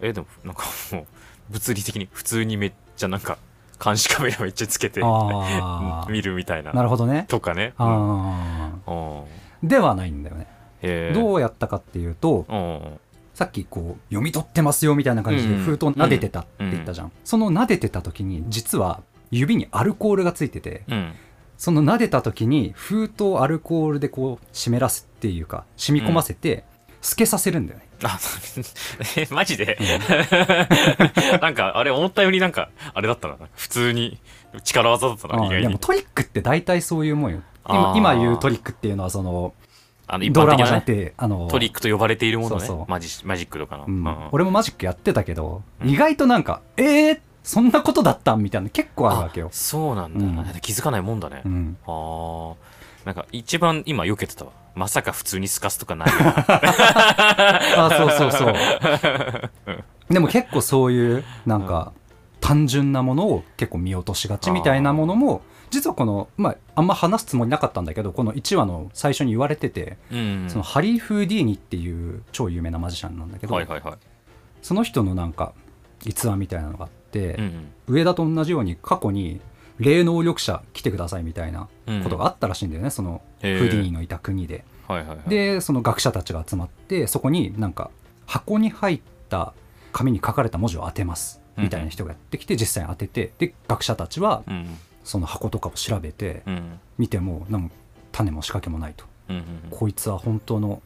[0.00, 1.06] えでもなんかもう
[1.50, 3.38] 物理的に普通にめっちゃなんか
[3.82, 6.72] 監視カメラめっちゃつけてあ 見るみたいあな。
[6.72, 7.26] なるほどね。
[7.28, 7.74] とかね。
[7.78, 7.86] うん。
[7.86, 9.68] ああうん。
[9.68, 10.46] ではないんだよね
[11.14, 13.00] どうやったかっていうとうん。
[13.34, 15.60] さっきこう読み取ってますよみたいな感じでうん。
[15.62, 21.12] 封筒撫でてたって言ったじゃん、その撫でてた時に実は指にアルコールがついててうん。
[21.56, 26.64] その撫でた時に封筒をアルコールでこう湿らすっていうか染み込ませて
[27.00, 28.18] 透けさせるんだよね、あ、
[29.16, 29.78] え、マジで？
[31.40, 33.36] なんか、あれ思ったよりなんか、あれだったな。
[33.54, 34.18] 普通に
[34.62, 35.54] 力技だったな、意外に。
[35.54, 37.42] ああいやもうトリックって大体そういうもんよ。
[37.68, 39.54] 今今言うトリックっていうのはその
[40.06, 43.08] あの、一般的なね、あのトリックと呼ばれているものねそうそうマジ。
[43.24, 43.84] マジックとかの。
[43.86, 51.42] うんうん俺もマジックやってたけど、うん意外となんかえー、そんなことだったんみたいな結構あるわけよあ、そうなんだ、うん気づかないもんだね。
[51.44, 52.74] うん、ああ。
[53.04, 54.52] なんか、一番今避けてたわ。
[54.74, 56.08] まさか普通に透かすとかない。
[56.10, 58.54] あそうそうそう
[60.12, 61.92] でも結構そういうなんか
[62.40, 65.42] 単純なものを結構見落としがちみたいなものも
[65.74, 70.46] 実はこの、まあ、あんま話すつもりなかったんだけどこの1話の最初に言われてて、うん。
[70.48, 73.94] そのハリー・フーディーニっていう超有名なマジシャンなんだけど、はいはいはい。
[74.62, 75.52] その人のなんか
[76.06, 79.40] 逸話みたいなのがあって、うん上田と同じように過去に
[79.78, 82.02] 霊能力者来てくださいみたいなうん。
[82.02, 84.64] ことがあったらしいんだよね、そのフへーーディーニのいた国で。
[84.86, 85.28] はいはいはい。
[85.28, 87.90] でその学者たちが集まってそこになんか
[88.26, 89.54] 箱に入った
[89.92, 94.78] 紙に書かれた文字を当てますみたいな人がやってきて実際に当ててで学者たちはうん。
[95.04, 96.80] その箱とかを調べてうん。
[96.98, 97.74] 見てもなんか
[98.12, 99.44] 種も仕掛けもないとうん。
[99.70, 100.82] こいつは本当の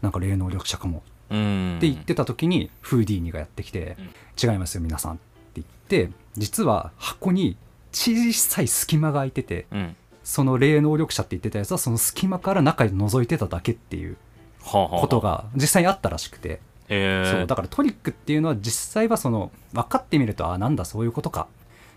[0.00, 1.76] なんか霊能力者かもうん。
[1.78, 3.96] って言ってた時にフーディーニがやってきて
[4.42, 5.20] 「違いますよ皆さん」って
[5.56, 7.56] 言って実は箱に
[7.92, 9.96] 小さい隙間が空いててうん。
[10.22, 14.16] その霊能力者って言ってたやつはその隙間から中に覗いてただけっていう
[14.64, 15.20] こと。
[15.20, 16.60] が実際にあったらしくて。
[16.88, 21.46] そうだからトリックっていうのは実際はその分かってみるとあなんだそういうことか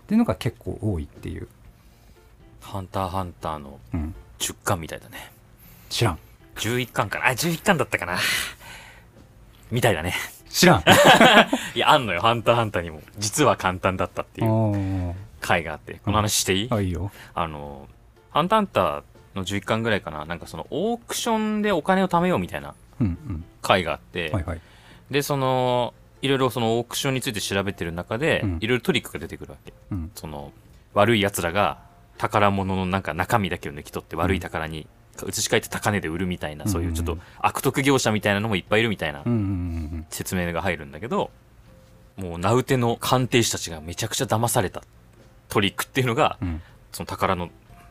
[0.04, 1.48] っていうのが結構多いっていう、
[2.66, 5.32] ハンターハンターのうん、10巻みたいだね。
[5.88, 6.18] 知らん。
[6.56, 8.18] 11巻かなあ、11巻だったかな。
[9.70, 10.14] みたいだね。
[10.48, 10.80] 知らん。
[11.74, 13.02] いや、あんのよ、ハンターハンターにも。
[13.18, 17.10] 実は簡単だったっていう回があって、この話していい、あいいよ。
[17.34, 17.88] あの、
[18.30, 19.02] ハンターハンター
[19.34, 20.24] の11巻ぐらいかな。
[20.24, 24.60] なんかその、オークションでお金を貯めようみたいなうん回があって、うんはいはい。
[25.10, 28.58] で、その、いろいろそのオークションについて調べてる中で、うん。
[28.60, 29.72] いろいろトリックが出てくるわけ。
[29.90, 30.10] うん。
[30.14, 30.52] その、
[30.94, 31.78] 悪い奴らが
[32.18, 34.86] 宝物のなんか中身だけを抜き取って悪い宝に
[35.26, 36.70] 移し替えて高値で売るみたいな、うん。
[36.70, 39.22] そういうちょっと悪徳業者みたいなのもいっぱいいるみたいな
[40.10, 41.30] 説明が入るんだけど、
[42.16, 44.82] もう名うての鑑定士たちがめちゃくちゃ騙された
[45.48, 46.62] トリックっていうのが、うん。
[46.92, 47.50] その宝の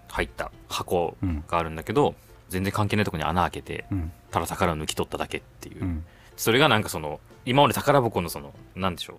[0.10, 2.16] 入った箱うんがあるんだけど、
[2.50, 4.12] 全然関係ないところに穴開けて、うん。
[4.32, 5.82] ただ宝を抜き取っただけっていう。
[5.84, 6.06] うん。
[6.38, 9.18] それがなんかその、今まで宝箱のその、なんでしょう。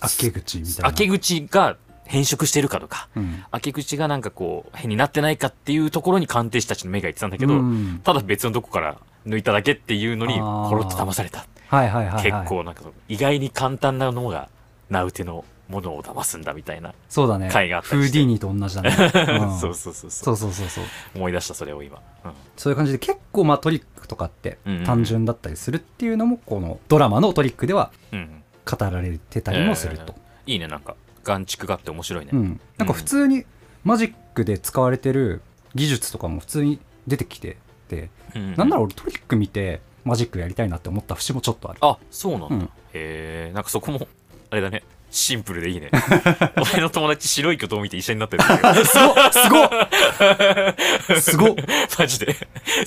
[0.00, 0.82] 開け口みたいな。
[0.84, 10.40] 開け口が変色してるかとか、うん、開け口がなんかこう変になってないかっていうところに鑑定士たちの目がいってたんだけど、うん、ただ別のとこから抜いただけっていうのにコ
[10.74, 14.48] ロッと騙された、はいはいはい、はい、結構なんか意外に簡単なのが
[14.90, 17.48] 名うてのものを騙すんだみたいなそうだね。
[17.50, 18.90] 回があったフーディーニと同じだね、
[19.40, 20.36] うん、そうそうそうそう。
[20.36, 20.84] そうそうそう
[21.14, 30.14] 思い出したそれを今、うん、そういう感じで結構まあトリックとかって単純だったりするっていうのもこのドラマのトリックでは語られてたりもすると、
[30.46, 30.94] いいねなんか。
[31.24, 33.44] 眼蓄があって面白いね、うん、なんか普通に
[33.84, 35.42] マジックで使われてる
[35.74, 37.56] 技術とかも普通に出てきて
[37.88, 41.78] て、うんなんなら俺トリック見てマジックやりたいなって思った節もちょっとある。
[41.82, 42.62] あそうなんだ、うん。
[42.94, 44.06] へえんかそこも
[44.50, 44.82] あれだね。
[45.12, 45.90] シンプルでいいね。
[46.72, 48.42] 俺の友達白い巨塔を見て一緒になってる。
[48.42, 51.20] すごっすごっ。
[51.20, 51.56] すごっ。
[51.98, 52.34] マジで。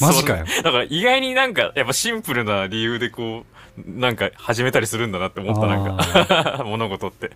[0.02, 0.46] マジかよ。
[0.64, 7.32] だから意外になんか、やっぱシンプルな理由でこう、なんか始めたりするんだなって思った、なんか、 物事って。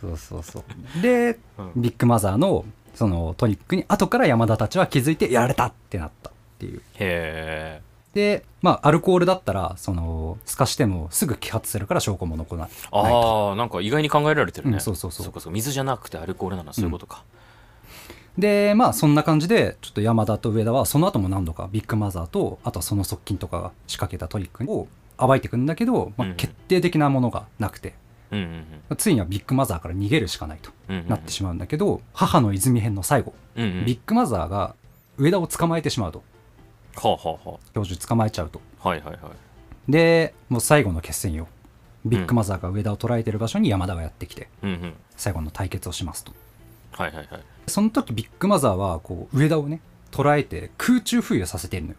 [0.00, 0.64] そうそうそう
[1.02, 7.80] で、うんビッグマザーのそのトリックに後から山田たちは気づいてやられたってなったっていうへ
[8.14, 13.50] でまあアルコールだったらその透かしてもすぐ揮発するから証拠も残らないー。
[13.50, 14.74] ああ、なんか意外に考えられてるね。
[14.74, 17.22] うんそうそうそうそうかそう水じゃなくてアルコールなのはそういうことか。
[18.38, 24.86] でまあそんな感じでちょっと山田と上田はその後も何度かビッグマザーとあとはその側近とかが仕掛けたトリックを
[25.18, 27.94] 暴いていくんだけど、まあうん、決定的なものがなくて、
[28.30, 28.38] うん
[28.90, 30.96] うんついにはビッグマザーから逃げるしかないとうん。
[30.96, 31.08] うんうん。
[31.08, 33.84] なってしまうんだけど、母の泉編の最後、うんうん。
[33.84, 34.74] ビッグマザーが
[35.16, 36.22] 上田を捕まえてしまうと。
[36.96, 38.60] はあはあは教授捕まえちゃうと。
[38.82, 39.20] あはいはいはい。
[39.88, 41.48] でもう最後の決戦よ。
[42.04, 44.94] ビッグマザーが上田を捉えてる場所に山田がやってきてうんうん。
[45.16, 46.32] 最後の対決をしますと
[46.98, 47.42] はいはいはい。
[47.66, 49.80] その時ビッグマザーはこう上田をね
[50.10, 51.96] 捉えて空中浮遊させてるのよ。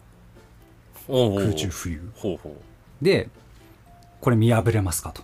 [1.08, 2.12] おうおう空中浮遊。
[2.16, 3.04] ほうほう。
[3.04, 3.28] で
[4.20, 5.22] これ見破れますかと、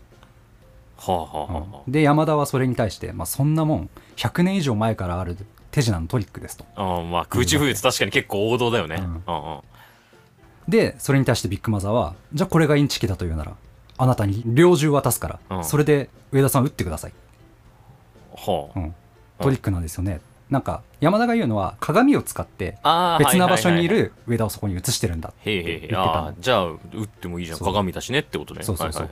[0.96, 1.82] はあはあはあはあ。
[1.86, 5.36] で山田はそれに対して、まあ、そんなもん100年以上前からある
[5.70, 6.64] 手品のトリックですと。
[6.74, 9.60] ああまあ空中浮遊って確かに結構王道だよね、ううんん、うん。
[10.66, 13.54] でそれに対してビッグマザーはじゃあこれがインチキだというなら
[13.98, 15.64] あなたに猟銃渡すから、うん。
[15.64, 17.12] それで上田さん撃ってください、
[18.34, 18.94] はあ、うん、
[19.40, 20.20] トリックなんですよね、
[20.50, 27.58] なんか山田が言うのは鏡を使ってああ別な場所にいる上田をそこに移してるんだって言ってたじゃあ打ってもいいじゃん。
[27.58, 28.62] 鏡だしねってことね。
[28.62, 29.08] そうそうそう。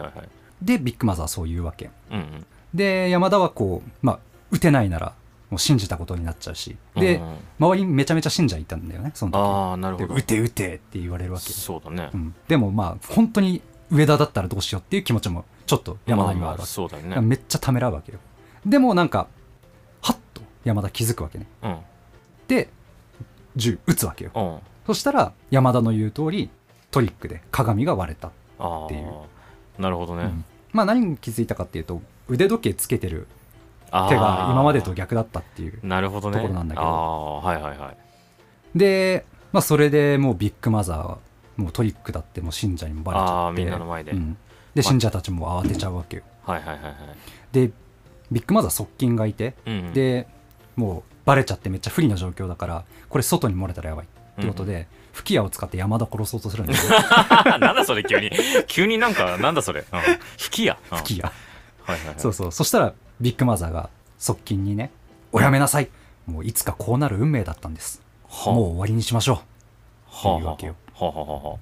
[0.63, 1.91] でビッグマザーはそう言うわけ。
[2.11, 2.47] うんうん。
[2.73, 4.19] で山田はこうまあ
[4.51, 5.15] 撃てないなら
[5.51, 6.77] もう信じたことになっちゃうし。
[6.97, 7.37] で、うんうん。
[7.59, 9.39] 周りにめちゃめちゃ信者いたんだよねその時。
[9.39, 10.15] ああなるほど。
[10.15, 12.11] で撃て撃てって言われるわけ、そうだね。
[12.15, 13.61] うん、でもまあ本当に
[13.91, 17.21] 上田だったらどうしようっていう気持ちもちょっと山田にはあるわけ、そうだね。
[17.21, 18.19] めっちゃためらうわけよ。
[18.65, 19.29] でもなんか
[20.05, 21.47] ハッと山田気づくわけね。
[21.63, 21.79] うん。
[22.47, 22.69] で
[23.57, 24.31] 銃撃つわけよ。
[24.35, 24.59] うん。
[24.87, 26.51] そしたら山田の言う通り
[26.91, 29.09] トリックで鏡が割れた、あっていう。
[29.79, 30.45] あなるほどね、うん。
[30.73, 33.27] まあ何に気づいたかっていうと腕時計つけてる
[33.87, 36.37] 手が今までと逆だったっていうなるほどね。
[36.37, 36.87] ところなんだけど。
[36.87, 38.79] はいはいはい。
[38.79, 41.19] で、まあ、それでもうビッグマザーは
[41.57, 43.63] もうトリックだってもう信者にもバレちゃって。
[43.63, 44.13] みんなの前で。
[44.13, 44.37] うん。
[44.75, 46.23] で信者たちも慌てちゃうわけよ。
[46.43, 46.95] はいはいはいはい。
[47.53, 47.71] で
[48.31, 49.93] ビッグマザー側近がいてうんうん。
[49.93, 50.27] で
[50.77, 56.99] もうバレちゃってめっちゃ不利な状況だからこれ外に漏れたらやばいってことで、吹き矢を使って山田殺そうとするんですよ。
[57.61, 58.31] なんだそれ急に。
[58.67, 60.05] 急になんかなんだそれ、うん、引
[60.51, 61.33] きや、うん、吹き矢。
[61.83, 62.15] はいはいはい。
[62.19, 62.53] そうそう。
[62.53, 64.91] そしたらビッグマザーが側近にね
[65.31, 65.89] 「おやめなさい。
[66.27, 68.03] もういつかこうなる運命だったんです。
[68.29, 68.55] はあ。
[68.55, 69.37] もう終わりにしましょう」
[70.27, 70.35] はあ。
[70.35, 70.75] っていうわけよ。
[70.95, 71.51] はあ。
[71.51, 71.59] は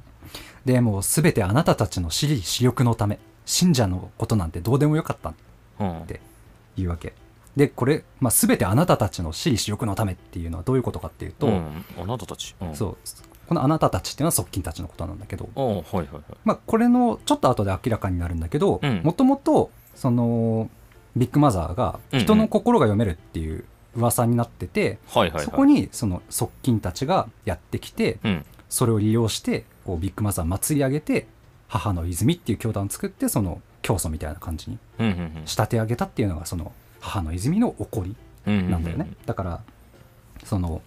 [0.64, 5.34] でもう全てあなたたちの私利私欲のため信者のことなんてどうでもよかったっ
[6.06, 6.20] て
[6.76, 7.14] いうわけ
[7.56, 12.96] でこれ、まあ、全てあなたたちの私利私欲のためっていうのはどういうことかっていうと、うん、あなたたち、うん、そう。
[13.48, 16.22] このあなたたちっていうのは側近たちのことなんだけど、おはいはいはい。
[16.44, 19.02] まあ、これのちょっと後で明らかになるんだけどうん。
[19.04, 20.70] もともとその
[21.14, 25.44] ビッグマザーが人の心が読めるっていう噂になってて、はいはいはい。
[25.44, 28.46] そこにその側近たちがやってきてうん。
[28.70, 31.26] それを利用してこうビッグマザーを祭り上げて
[31.68, 34.78] 母の泉っていう教団を作ってその教祖みたいな感じに
[35.44, 38.16] 仕立て上げたっていうのがその母の泉の起こり
[38.46, 39.60] なんだよね、だから
[40.44, 40.82] その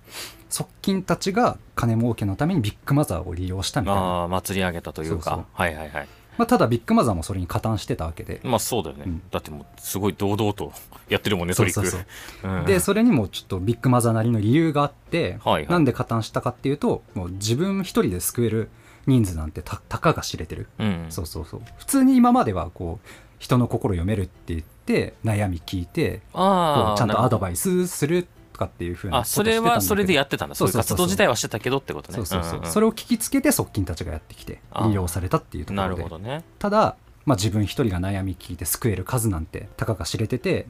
[0.49, 4.01] 側近たちが金儲けのためにビッグマザーを利用したみたいな。
[4.01, 5.45] ああ祭り上げたというか。
[5.53, 6.07] はいはいはい。
[6.37, 9.21] まあ、ただビッグマザーもそれに加担してたわけで、まあそうだよね、うん。
[9.31, 10.73] だってもうすごい堂々と
[11.07, 12.05] やってるもんねトリックそうそう
[12.41, 12.51] そう。
[12.51, 12.65] うん。
[12.65, 15.67] でそれにもちょっとビッグマザーなりの理由があって、はいはい。
[15.67, 18.69] なんで加担したかっていうともう自分一人で救える
[19.07, 21.05] 人数なんてたたかが知れてる、うん。
[21.09, 21.61] そうそうそう。
[21.77, 23.07] 普通に今まではこう
[23.39, 30.55] 人の心読めるって言って悩み聞いてちゃんとアドイバイスするとかっていうふうなあそれはそれでやってたんだ。
[30.55, 30.87] そういうそうそう。
[30.87, 32.15] そう活動自体はしてたけどってことね。
[32.15, 32.71] そうそうそう、んんん。
[32.71, 36.03] それを聞きつけて側近たちがやってきて利用されたっていうとこなろで。
[36.03, 36.43] るほどね。
[36.59, 40.67] ただ、まあ、自分一人が悩み聞いて救える数なんてたかが知れてて、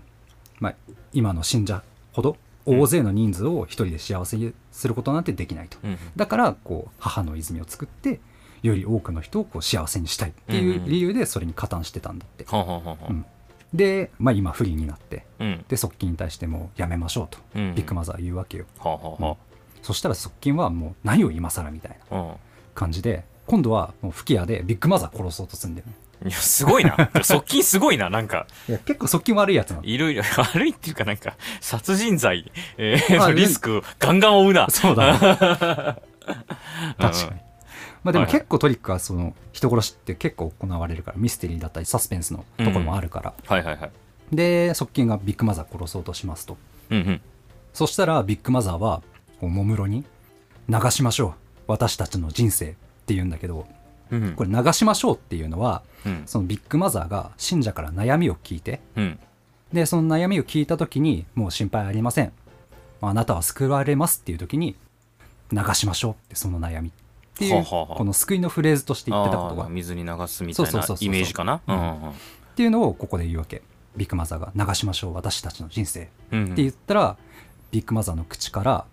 [0.60, 0.76] まあ、
[1.14, 5.98] 今の信者ほど大勢の人数を一人で幸せにすることなんてできないと、うんうん。
[6.16, 8.20] だからこう母の泉を作って
[8.64, 13.26] より多くの人をこう幸せにしたいっていう理由でそれに加担してたんだって、うん。
[13.74, 15.66] で、まあ、今不利になってうん。
[15.68, 22.38] で側近に対してもうやめましょうとうんビッグマザーは言うわけよ、はあそしたら側近はもう何を今更みたいな
[22.74, 26.96] 感じで今度はもう吹き矢でビッグマザー殺そうとするんだよねいやすごいな。
[27.24, 28.48] 側近すごいななんか。
[28.70, 29.84] いや結構側近悪いやつなの。
[29.84, 34.68] いろいろ 悪いっていうかなんか殺人罪、えー リスクをガンガン追うな。
[34.70, 35.20] そうだね。
[35.20, 36.00] 確
[37.00, 37.46] かに。
[38.04, 43.92] まあでも結構トリックはその人殺しって結構行われるからミステリーだったりサスペンスのところもあるから、はいはいはい。
[44.32, 46.58] で側近がビッグマザー殺そうとしますと。
[46.92, 47.22] うんうん。
[47.74, 49.02] そしたらビッグマザーは
[49.40, 50.06] こうもむろに
[50.70, 51.34] 「流しましょう。
[51.68, 52.74] 私たちの人生」っ
[53.06, 53.68] て言うんだけどうんうん
[54.36, 56.24] これ「流しましょう」っていうのはうん。
[56.26, 59.20] そのビッグマザーが信者から悩みを聞いてうん。
[59.74, 62.32] でその悩みを聞いた時にもう心配ありません。
[63.02, 64.76] あなたは救われますっていう時に
[65.52, 66.92] 流しましょうってその悩みっ
[67.36, 71.62] ていうこの救いのフレーズとして言ってたことあが水に流すみたいなイメージかな？
[71.68, 71.76] うん。
[71.76, 72.14] うんうん
[72.56, 73.62] ていうのをここで言うわけ。
[73.98, 77.18] ビッグマザーが「流しましょう私たちの人生」って言ったら
[77.72, 78.86] ビッグマザーの口から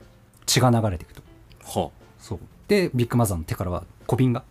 [0.47, 1.23] 血が流れていくと。
[1.65, 2.39] はそう。
[2.69, 4.43] でビッグマザーの手からは小瓶が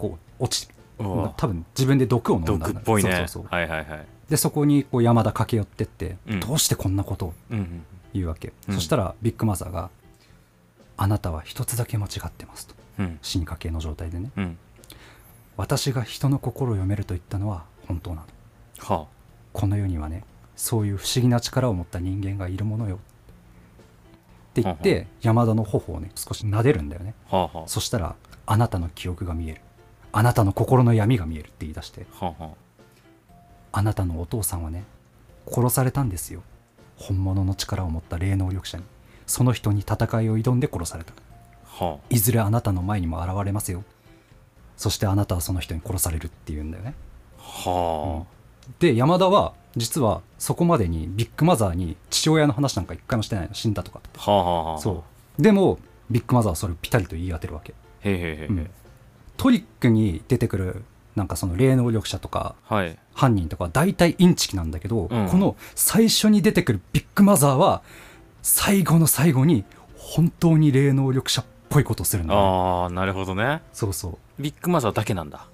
[0.00, 3.10] こう落ち多分自分で毒を飲んだ毒っぽいね。
[3.10, 3.44] そうそうそう。
[3.50, 4.06] はいはいはい。
[4.28, 6.40] でそこにこう山田駆け寄ってって、うん。
[6.40, 7.34] どうしてこんなことを
[8.12, 9.90] 言うわけ、うんそしたらビッグマザーが
[10.96, 12.74] 「あなたは一つだけ間違ってます」と。
[12.98, 13.18] うん。
[13.22, 14.30] 進化系の状態でね。
[14.36, 14.58] うん。
[15.56, 18.22] 私が人の心を読めると言ったのは本当なの。
[18.78, 19.06] は
[19.52, 20.24] この世にはね
[20.56, 22.96] そういう不思議な力を持った人間がいるものよ。
[22.96, 22.98] っ
[24.52, 27.14] て言っはて山田の頬をね少し撫でるんだよね。
[27.30, 27.58] あはあ。
[27.60, 29.60] はそしたらあなたの記憶が見える
[30.12, 32.50] あなたの心の闇が見えるって言い出してあはあは
[33.72, 33.82] あ。
[33.82, 34.84] なたのお父さんはね
[35.46, 36.42] 殺されたんですよ。
[36.96, 38.84] 本物の力を持った霊能力者に。
[39.26, 41.12] その人に戦いを挑んで殺された。
[41.80, 41.84] あ。
[41.84, 43.84] はいずれあなたの前にも現れますよ。
[44.76, 46.94] そしてあなたはその人に殺されるっていうんだよね。
[47.38, 47.70] あ。
[47.70, 48.26] は
[48.78, 53.54] で山田は実はそこまでにビッグマザーに父親の話なんか一回もしてないの。
[53.54, 55.04] 死んだとかはあはあそ
[55.38, 55.42] う。
[55.42, 55.78] でも
[56.10, 57.72] ビッグマザーはそれをピタリと言い当てるわけ。
[57.72, 58.44] へえへえへ。
[58.44, 58.70] え、うん
[59.40, 60.84] トリックに出てくる
[61.16, 62.98] なんかその霊能力者とかはい。
[63.14, 65.28] 犯人とかは大体インチキなんだけど、うん。
[65.28, 67.80] この最初に出てくるビッグマザーは
[68.42, 69.64] 最後の最後に
[69.96, 73.62] 本当に霊能力者っぽいことをするんだああなるほどね。
[73.72, 74.42] そうそう。
[74.42, 75.46] ビッグマザーだけなんだ。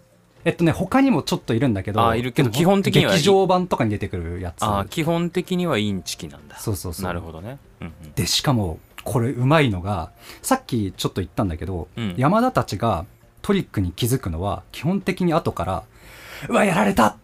[0.44, 4.64] えっとね他にもちょっといるんだけどあいるけど基本的には劇場版とかに出てくるやつ。
[4.64, 6.58] ああ基本的にはインチキなんだ。
[6.58, 7.04] そうそうそう。
[7.04, 7.58] なるほどね。
[7.80, 7.92] うん。
[8.16, 10.10] でしかもこれうまいのが
[10.42, 12.14] さっきちょっと言ったんだけど、うん。
[12.16, 13.06] 山田たちが
[13.46, 15.84] トリックに気づくのは基本的に後から
[16.50, 17.16] 「うわやられた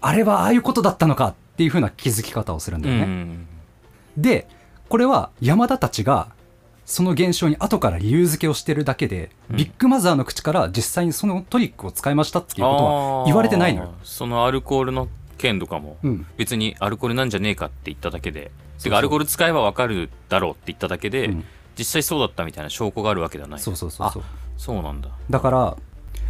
[0.00, 3.46] あれはああいうことだったのか」っていう風な気づき方をするんだうんよね、うん。
[4.16, 4.48] で
[4.88, 6.28] これは山田たちが
[6.86, 9.56] その現象に後から理由付けをしてるだけで、うん。
[9.56, 13.94] ビッグマザーの口から実際にそのトリックを使いましたっていうことは言われてないのよ。
[14.04, 16.26] そのアルコールの件とかもうん。
[16.38, 18.50] 別にアルコールなんじゃねえかって言っただけで
[18.82, 21.44] てかアルコール使えばわかるだろうって言っただけで、うん。
[21.76, 23.60] 実際そうだったみたいな証拠があるわけではない。
[23.60, 24.22] そうそうそうそう
[24.58, 25.08] そうなんだ。
[25.30, 25.76] だから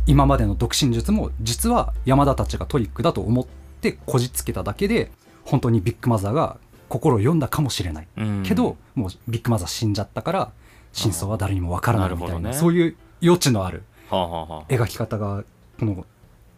[0.07, 3.47] 今までの独身術も実は山田たちがトリックだと思っ
[3.81, 5.11] てこじつけただけで
[5.45, 8.43] 本当にビッグマザーが心を読んだかもしれない、うん。
[8.45, 10.53] けどもうビッグマザー死んじゃったから
[10.93, 12.55] 真相は誰にもわからないみたいなね。
[12.55, 15.45] そういう余地のある描き方が
[15.79, 16.07] この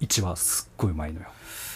[0.01, 1.27] 1話すっごいうまいのよ、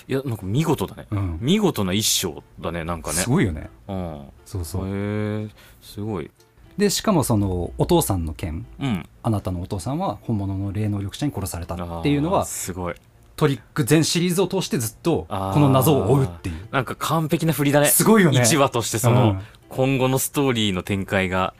[0.08, 1.38] いやなんか見事だね、うん。
[1.40, 3.16] 見事な一章だねなんかね。
[3.16, 3.68] すごいよね。
[3.88, 4.22] うん。
[4.46, 4.86] そうそう。
[4.86, 5.48] へえ
[5.82, 6.30] すごい
[6.76, 9.08] でしかもそのお父さんの件うん。
[9.22, 12.94] あなたのお父さんは本物の霊能力者に殺されたっていうのはすごい。
[13.36, 16.68] トリック全シリーズを通してずっとこの謎を追うっていう。
[16.70, 17.88] なんか完璧な振りだね。
[17.88, 18.40] すごいよね。
[18.40, 19.40] 1話としてその、うん。
[19.68, 21.54] 今後のストーリーの展開が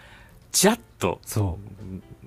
[0.52, 1.20] ちらっと。
[1.24, 1.74] そう。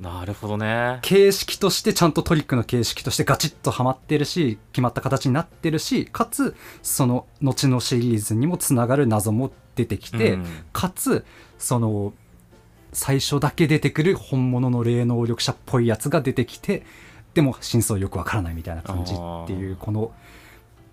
[0.01, 0.99] なるほどね。
[1.01, 10.45] 形式としてちゃんとトリックの形式としてガチッとはまってるし決まった形になってるしかつその後のシリーズにもつながる謎も出てきて、うん。
[10.73, 11.25] かつ
[11.57, 12.13] その
[12.93, 16.83] 最初だけ出てくる本物の霊能力者っぽいやつが出てきて
[17.33, 20.11] でも真相よくわからないみたいな感じっていうこの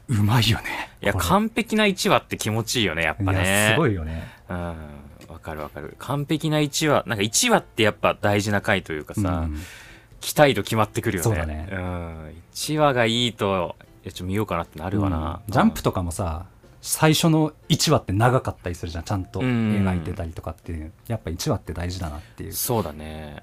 [0.08, 0.90] うまいよね。
[1.02, 3.70] いや完璧な1話って気持ちいいよねやっぱね。
[3.74, 4.24] すごいよね。
[4.50, 4.56] うん。
[5.28, 5.96] わかるわかる。
[5.98, 9.58] 完璧な1話なんか1話ってやっぱ大事な回というかさ、うん。
[10.20, 11.24] 期待度決まってくるよね。
[11.24, 11.68] そうだね。
[11.72, 15.52] ん、1話がいいといやちょっと見ようかなってなるわな、うん。
[15.52, 16.44] ジャンプとかもさ
[16.86, 19.04] 最初の1話って長かったりするじゃん。
[19.04, 19.46] ちゃんとうん。
[19.46, 22.52] 描いてたりとかっていうやっぱ1話って大事だなっていう。
[22.52, 23.40] そうだね。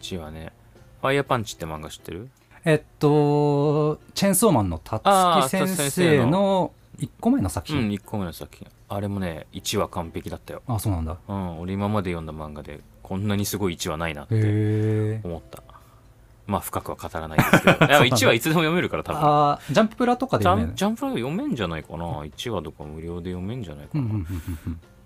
[0.00, 0.52] 1話ね。
[1.00, 2.30] ファイヤーパンチって漫画知ってる？
[2.64, 5.02] えっとチェーンソーマンのたつ
[5.48, 8.68] き先生の1個前の作うん品、1個目の作品。
[8.88, 10.62] あれもね1話完璧だったよ。
[10.68, 11.16] あそうなんだ。
[11.26, 15.64] うん俺今まで読んだ漫画でこんなにすごい1話ないなって思った
[16.46, 17.86] まあ深くは語らないですけど。
[17.86, 19.22] いや1話いつでも読めるから多分。
[19.22, 22.04] あージャンププラとかでジャ読めジャンプラ読めんじゃないかな。
[22.04, 24.04] 1話とか無料で読めんじゃないかな、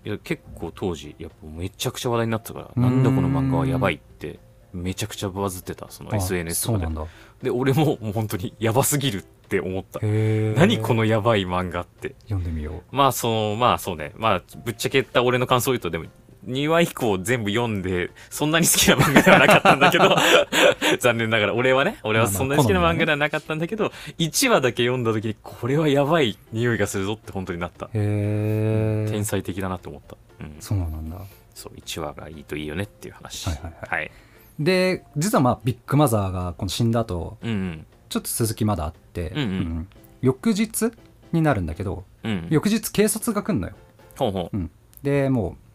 [0.05, 2.83] いや結構当時やっぱめちゃくちゃ話題になってたからうん。
[2.83, 4.39] なんだこの漫画はやばいって
[4.73, 6.95] めちゃくちゃバズってたそのあ SNS とかで。
[7.43, 9.99] で俺ももう本当にやばすぎるって思った。
[10.01, 12.15] 何このやばい漫画って。
[12.23, 14.11] 読んでみよまあそのまあそうね。
[14.15, 16.05] まあぶっちゃけた俺の感想を言うとでも
[16.47, 20.15] 2話以降全部読んでそんなに好きな漫画ではなかったんだけど
[20.99, 21.53] 残念ながら。
[21.53, 27.87] 俺はね俺はそんなに好きな漫画ではなかったんだけど1話だけ読んだ時にこれはやばい匂いがするぞって本当になった。
[27.87, 31.17] うへえ天才的だなって思った、うん、そうなんだ。
[31.53, 33.47] そう1話がいいといいよねっていう話。
[33.47, 33.99] はいはいはい。
[33.99, 34.11] はい。
[34.59, 37.85] で実はまあビッグマザーがこの死んだ後うんうん。
[38.07, 39.87] ちょっと続きまだあって、うんうん。
[40.21, 40.91] 翌日
[41.31, 43.73] になるんだけどうん翌日警察が来んのよ。
[44.17, 44.69] ほうほう。
[45.03, 45.68] でもう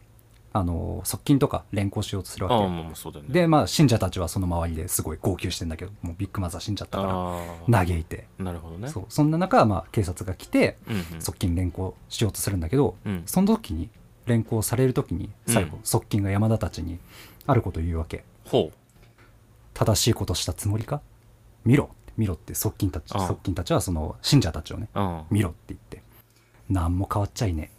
[0.57, 3.33] あの側近とか連行しようとするわまあまあそうだよね。
[3.33, 7.41] けでまあ信者たちはその周りですごい号泣してんだけどもうビッグマザー死んじゃったからあ
[7.87, 8.29] 嘆いて。
[8.39, 8.89] あなるほどね。
[8.89, 9.05] そう。
[9.09, 11.21] そんな中、まあ、警察が来てうんうん。
[11.21, 13.23] 側近連行しようとするんだけど、うん。
[13.27, 13.91] その時に
[14.27, 17.01] 連行される時に最後、うん側近が山田たちに
[17.47, 18.25] あることを言うわけ。
[18.49, 18.71] ほ
[19.75, 21.01] 正しいことしたつもりか？
[21.65, 21.91] 見ろ。
[22.17, 26.01] 見ろって側近たち側近たちはその信者たちをねううん見ろって言って。
[26.71, 27.74] 何も変わっちゃいねえ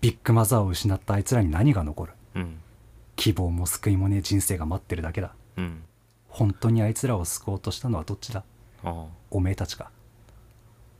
[0.00, 2.12] ビッグマザーを失ったあいつらに何が残る？
[2.36, 2.58] うん。
[3.16, 5.32] 希望も救いもねえ人生が待ってるだけだ。
[5.56, 5.82] うん。
[6.28, 8.44] 本当にあいつらを救おうとしたのはどっちだ？
[8.84, 9.90] あおめえたちか。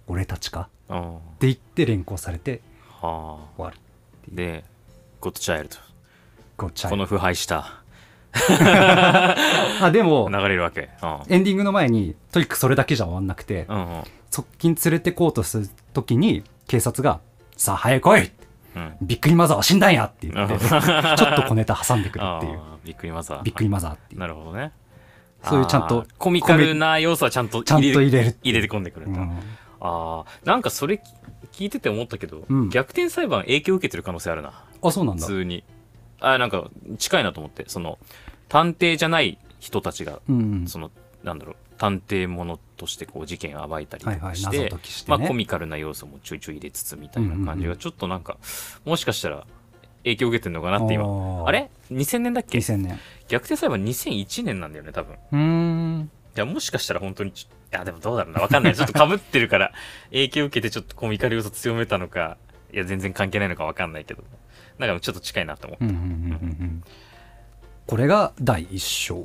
[0.09, 0.68] 俺たちか？
[0.90, 0.94] っ
[1.38, 2.61] て言って連行されて
[3.01, 3.80] 終わるあ
[4.34, 4.64] で
[5.20, 5.76] ゴッドチャイルド
[6.57, 7.82] この腐敗した。
[8.32, 10.90] あでも流れるわけ。
[11.03, 13.66] うんエンディングの前にトリックそれだけじゃ終わんなくて
[14.30, 17.20] 側近連れてこうとする時に警察が
[17.57, 18.30] 「さあ早く来い!」うん
[19.03, 20.61] びっくりマザーは死んだんやって言ってうん。
[20.61, 22.59] ちょっと小ネタ挟んでくるっていう。
[22.61, 23.43] あーびっくりマザー。
[23.43, 24.21] びっくりマザーっていう。
[24.21, 24.73] なるほどね。
[25.43, 29.31] そういうちゃんとコミカルな要素はちゃんとちゃんと入れる入れて込んでくるんだ、うん。
[29.31, 29.39] あ
[29.81, 31.01] あなんかそれ
[31.53, 32.69] 聞いてて思ったけど、うん。
[32.71, 34.53] 逆転裁判影響受けてる可能性あるな。
[34.83, 35.21] あそうなんだ。
[35.23, 35.64] 普通に。
[36.21, 37.64] あーなんか近いなと思って。
[37.69, 37.99] その
[38.49, 40.64] 探偵じゃない人たちが、うん。
[40.66, 40.91] その
[41.23, 45.18] なんだろう探偵ものとしてこう事件を暴いたりとはいはいかして,、謎解きしてね。
[45.18, 47.68] まあ、コミカルな要素もちょいちょい入れつつみたいな感じうんうんうん。
[47.70, 48.37] がちょっとなんか、
[48.85, 49.47] もしかしたら
[50.05, 51.05] 影響受けてるのかなって今。
[51.47, 52.99] あれ？2000年だっけ？2000年。
[53.29, 55.16] 逆転裁判2001年なんだよね多分。
[55.33, 56.11] うーん。
[56.37, 57.35] いやもしかしたら本当にい
[57.70, 58.41] やでもどうだろうな。
[58.41, 58.74] わかんない。
[58.74, 59.72] ちょっとかぶってるから
[60.11, 62.37] 影響受けてちょっとコミカル要素強めたのか
[62.72, 64.22] いや全然関係ないのかわかんないけど
[64.79, 66.09] なんかちょっと近いなと思ううんうんうんうんう
[66.64, 66.83] ん。
[67.87, 69.24] これが第一章。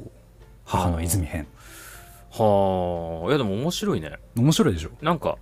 [0.66, 1.45] 母の泉編
[2.38, 3.30] はあ。
[3.30, 4.18] いやでも面白いね。
[4.36, 4.90] 面白いでしょ？
[5.02, 5.38] なんか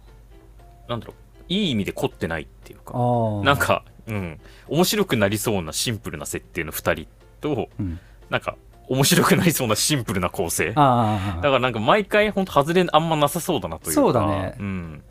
[0.88, 1.44] なんだろう。
[1.48, 2.94] いい意味で凝ってないっていうか。
[2.96, 4.40] ああなんかうん。
[4.68, 7.08] 面白くなりそうなシンプルな設定の2人
[7.40, 8.00] とうん。
[8.30, 8.56] なんか
[8.90, 10.74] 面白くなりそうなシンプルな構成。
[10.74, 14.02] だああからなんか毎回本当外れあんまなさそうだなというか。
[14.02, 14.56] そうだね。
[14.60, 15.04] うん。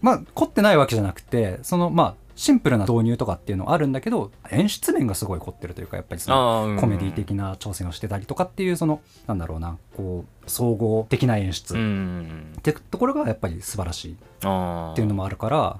[0.00, 14.16] まあ凝ってないわけじゃなくてそのまあシンプルな導入とかっていうのはあるんだけど演出面がすごい凝ってるというかやっぱりそのコメディ的な挑戦をしてたりとかっていうそのなんだろうなこう総合的な演出っんてところがやっぱり素晴らしいっ
[14.94, 15.78] ていうのもあるから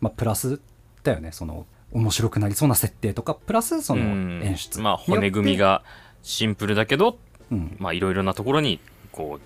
[0.00, 0.60] まあプラス
[1.02, 5.82] だよねその面白くなりそうな設定とかプラスそのうん演出まあ骨組みが
[6.22, 7.18] シンプルだけど
[7.50, 7.76] うん。
[7.78, 8.80] まあいろいろなところに
[9.12, 9.38] こ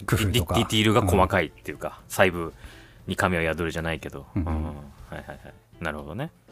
[0.00, 0.54] う工夫とか。
[0.54, 2.52] ディティールが細い、かいっていうか、細部
[3.06, 4.44] に神は宿るじゃないけど、うん。
[4.44, 6.30] はいはいはいなるほどね。
[6.36, 6.42] うん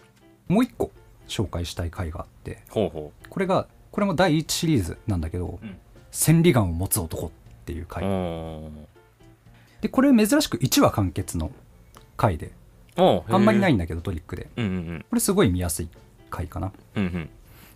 [0.50, 0.90] もう一個
[1.28, 5.78] 紹介したい回があってほうほこれがこれも第1シリーズなんだけどうん
[6.10, 7.30] 「千里眼を持つ男」っ
[7.64, 8.02] ていうう回。
[8.04, 8.68] お
[9.80, 11.52] でこれ珍しく1話完結の
[12.16, 12.50] 回で
[12.96, 14.48] あんまりないへんだけどトリックで。
[14.56, 15.04] ーうんうん。
[15.08, 15.88] これすごい見やすい
[16.28, 16.72] 回かな。
[16.96, 17.30] うんうん。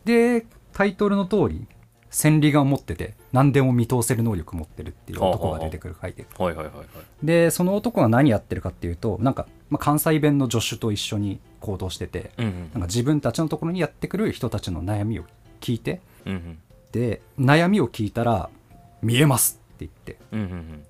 [0.05, 1.67] でタイトルの通り
[2.15, 6.25] 千里眼を持ってて何でも見通せる能力持ってるっていう男が出てくる回で。
[6.39, 6.87] うんはいはいはいはい。
[7.25, 12.53] でその男が何やってるかっていうとなんか、まあ、関西弁の助手と一緒に行動しててうんうん。
[12.53, 15.25] なんか自分たちのところにやってくる人たちの悩みを
[15.61, 16.59] 聞いてうんうん。
[16.93, 18.49] で悩みを聞いたら
[19.03, 20.85] 「見えます」って言ってうんうんうん。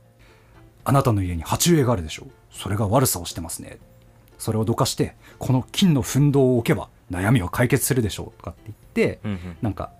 [0.84, 2.26] あなたの家に鉢植えがあるでしょ。
[2.26, 3.78] うそれが悪さをしてますね。
[4.36, 8.76] それをどかしてこの金の奮闘を置けば悩みを解決するでしょうとかって言っ
[9.16, 9.56] てうんうん。
[9.62, 9.90] なんか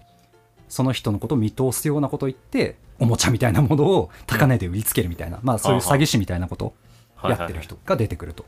[0.68, 6.74] その人のことを見通すようなことを言っておもちゃみたいなものを高値で売りつけるみたいな、まあそういう詐欺師みたいなこと
[7.22, 8.44] をやってる人が出てくると。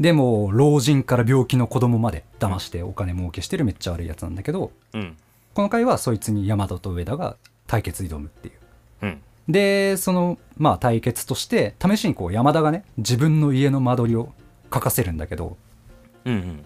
[0.00, 5.16] でも老人から病気の子供まで騙してお金儲けしてるめっちゃ悪いやつなんだけどうん。
[5.54, 7.36] この回はそいつに山田と上田が
[7.66, 8.54] 対決挑むっていう。
[9.02, 9.22] うん。
[9.48, 14.32] でそのまあ対決として試しにこう山田がね自分の家の間取りを
[14.72, 15.56] 書かせるんだけど
[16.24, 16.64] うんうん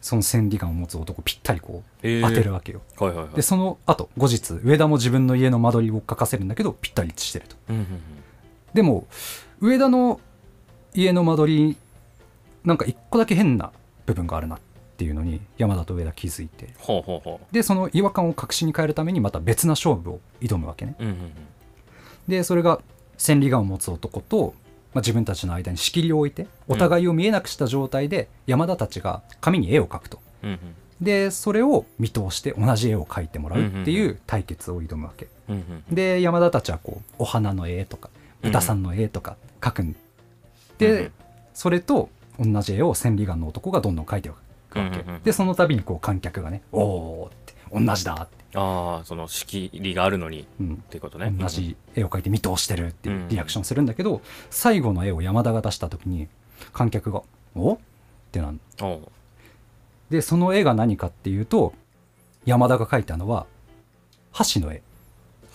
[0.00, 2.28] その千里眼を持つ男ぴったりこうえー。
[2.28, 3.34] 当てるわけよ、はいはいはい。
[3.34, 7.56] でその後後日上田も自分の家の間取りを書かせるんだけどぴったり一致してると。
[7.70, 7.86] うんうん
[8.74, 9.06] でも
[9.60, 10.20] 上田の
[10.94, 11.76] 家の間取り
[12.64, 13.72] なんか一個だけ変な
[14.04, 14.60] 部分があるなっ
[14.98, 16.74] ていうのに山田と上田気づいて。
[17.50, 20.96] でその違和感を確信に変えるためにまた別な勝負を挑むわけね。
[20.98, 21.32] ううんうん。
[22.28, 22.80] でそれが
[23.16, 24.54] 千里眼を持つ男と、
[24.94, 30.20] まあ、自分たちの間に仕切りを置いてお互いを見えなくした状態で山田たちが紙に絵を描くと。
[30.42, 30.58] うんうん。
[31.00, 35.28] でそれを見通して同じ絵を描いてもらうっていう対決を挑むわけ。
[35.48, 38.10] うんうんで山田たちはこうお花の絵とか
[38.42, 39.96] 豚さんの絵とか描くん。
[40.78, 41.12] で、うん。
[41.54, 42.08] それと
[42.38, 44.34] 同じ絵を千里眼の男がどんどん描いていく
[44.78, 48.14] わけ、うんうんうんでその度にこう観客がね「おお」って同じだ。
[48.14, 50.40] って、ああその仕切りがあるのに。
[50.40, 51.30] っうん、ていうことね。
[51.30, 56.28] 同じ絵を描いて見通してるっていうリアクションするんだけど、最後の絵を山田が出した時に
[56.72, 57.22] 観客が
[57.54, 57.74] 「お？
[57.74, 57.78] っ
[58.32, 58.60] てなん
[60.10, 61.74] でその絵が何かっていうと
[62.44, 63.46] 山田が描いたのは
[64.32, 64.82] 箸の絵。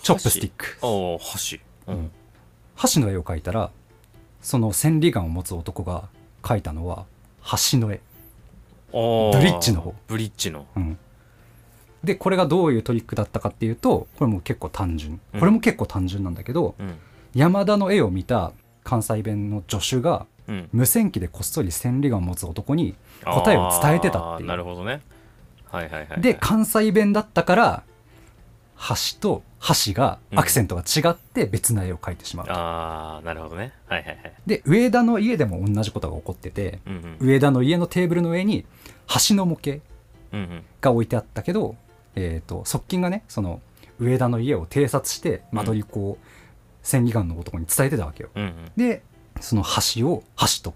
[0.02, 1.18] チョップスティック。
[1.18, 1.60] 箸？
[1.86, 2.10] うん。
[2.76, 3.70] 箸の絵を描いたら
[4.42, 6.08] その千里眼を持つ男が
[6.42, 7.06] 描いたのは
[7.70, 8.00] 橋の絵、
[8.92, 8.98] ブ
[9.40, 9.94] リッジの方。
[10.06, 10.66] ブリッジの。
[10.76, 10.98] うん、
[12.04, 15.20] でこれがどういうトリックだったかっていうとこれも結構単純。
[15.32, 15.40] うん。
[15.40, 16.94] これも結構単純なんだけど、うん。
[17.34, 18.52] 山田の絵を見た
[18.84, 20.68] 関西弁の助手がうん。
[20.72, 22.94] 無線機でこっそり千里眼を持つ男に
[23.24, 24.48] 答えを伝えてたっていう。
[24.48, 25.00] なるほどね。
[25.70, 26.20] はいはいはいはい。
[26.20, 27.82] で関西弁だったから
[28.76, 29.42] 橋と
[29.86, 33.72] 橋がアクセントが違って別な絵を描いてしまうと、ああなるほどね。
[33.86, 34.32] はいはいはい。
[34.46, 37.16] で上田の家でも同じことが起こっててうん。
[37.20, 38.66] 上田の家のテーブルの上に
[39.28, 39.82] 橋の模型
[40.32, 40.64] うんうん。
[40.80, 41.76] が置いてあったけど、
[42.16, 43.60] えー、と側近がねその
[43.98, 46.26] 上田の家を偵察して間取りこう
[46.82, 48.30] 千里眼の男に伝えてたわけよ。
[48.34, 48.54] うんうん。
[48.76, 49.02] で
[49.40, 49.64] その
[49.96, 50.74] 橋を橋と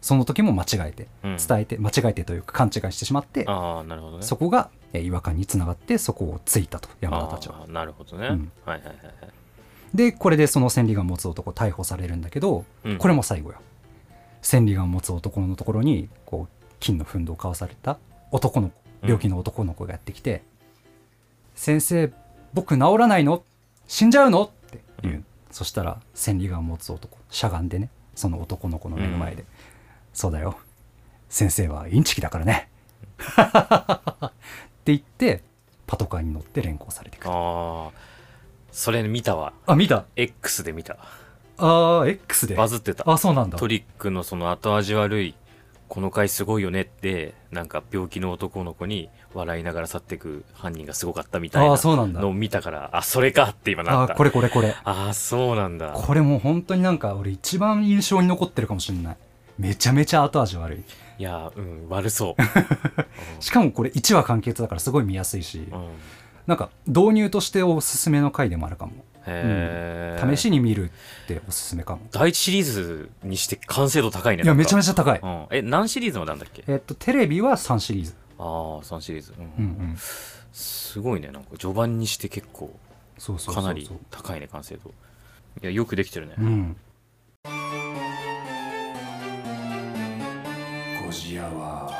[0.00, 1.36] その時も間違えてうん。
[1.36, 4.22] 伝えて、間違えてというか勘違いしてしまってああなるほどね。
[4.22, 7.66] そこがえー違和感につながってそこをついたと山田たちは。
[7.68, 8.52] なるほどね、うん。
[8.64, 9.14] はいはいはいはい。
[9.94, 12.98] でこれでその千里眼を持つ男逮捕されるんだけど、うん。
[12.98, 13.58] これも最後よ。
[14.42, 17.98] 千里眼を持つ男のところにこう金の奮闘を交わされた
[18.30, 20.42] 男の子病気の男の子がやってきて
[21.60, 22.10] 「先生
[22.54, 23.44] 僕治らないの？
[23.86, 24.80] 死んじゃうの?」って。
[25.02, 25.24] 言う、うん。
[25.50, 27.18] そしたら千里眼を持つ男。
[27.28, 27.90] しゃがんでね。
[28.14, 29.44] その男の子の目の前で
[30.14, 30.56] 「そうだよ。
[31.28, 32.70] 先生はインチキだからね」
[33.20, 34.32] っ
[34.84, 35.42] て言って
[35.86, 37.30] パトカーに乗って連行されてくる。
[37.30, 37.90] ああ
[38.72, 39.52] それ見たわ。
[39.66, 40.96] あ見た？X で見た。
[41.58, 42.54] あー X で？
[42.54, 43.04] バズってた。
[43.06, 43.58] あそうなんだ。
[43.58, 45.34] トリックのその後味悪い
[45.88, 52.20] この回すごいよねってなんか病気の男の子に笑いながら去っていく犯人がすごかったみたいあなあそうなんだ。
[52.20, 54.14] のを見たからあそれかって今なった。
[54.14, 54.74] あこれこれこれ。
[54.84, 55.92] ああそうなんだ。
[55.92, 59.16] これもう本当になんか俺一番印象に残ってるかもしれない。
[59.58, 60.84] めちゃめちゃ後味悪い。
[61.18, 62.42] いやうん悪そう、
[63.42, 65.66] しかもこれ1話完結だからすごい見やすいし。
[65.70, 65.78] うん。
[65.78, 65.88] うん
[66.46, 68.92] なんか導入としておすすめの回でもあるかも。
[69.26, 70.90] へえ、試しに見る
[71.24, 72.00] っておすすめかも。
[72.10, 75.20] 第一シリーズにして完成度高いねいやめちゃめちちゃ高い。
[75.22, 76.64] うん、え何シリーズまであんだっけ？
[76.66, 79.44] えっとテレビは3シリーズああ3シリーズ、うん。
[79.44, 79.96] うんうん。
[80.52, 82.74] すごいねなんか序盤にして結構
[83.52, 84.94] かなり高いね完成度。
[85.62, 86.76] いやよくできてるね、うん。
[91.04, 91.92] ゴジアは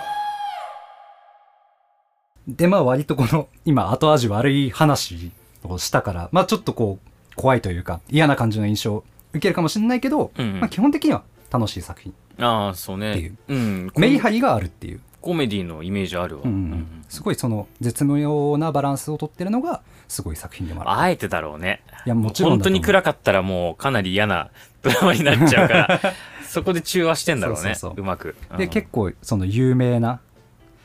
[2.49, 5.31] でまあ割とこの今後味悪い話
[5.63, 10.49] をしたからまあちょっとこう怖いというか嫌な感じの印象を受けるかもしれないけど、うん。
[10.49, 13.11] うんまあ、基本的には楽しい作品ああそうね。
[13.11, 13.37] っていう。
[13.49, 13.93] うん。
[13.97, 16.57] メリハリがあるっていう、コメディのイメージあるわ、うんうん。
[16.73, 21.01] うんすごいその絶妙なバランスをとってるのがすごい作品でもある。
[21.01, 21.83] あえてだろうね。
[22.07, 24.51] いやもちろん本当に暗かったらもうかなり嫌な
[24.83, 26.01] ドラマになっちゃうから
[26.47, 27.61] そこで中和してんだろうね。
[27.61, 28.05] そうそうそう。
[28.05, 28.37] まく。
[28.57, 30.21] で結構その有名な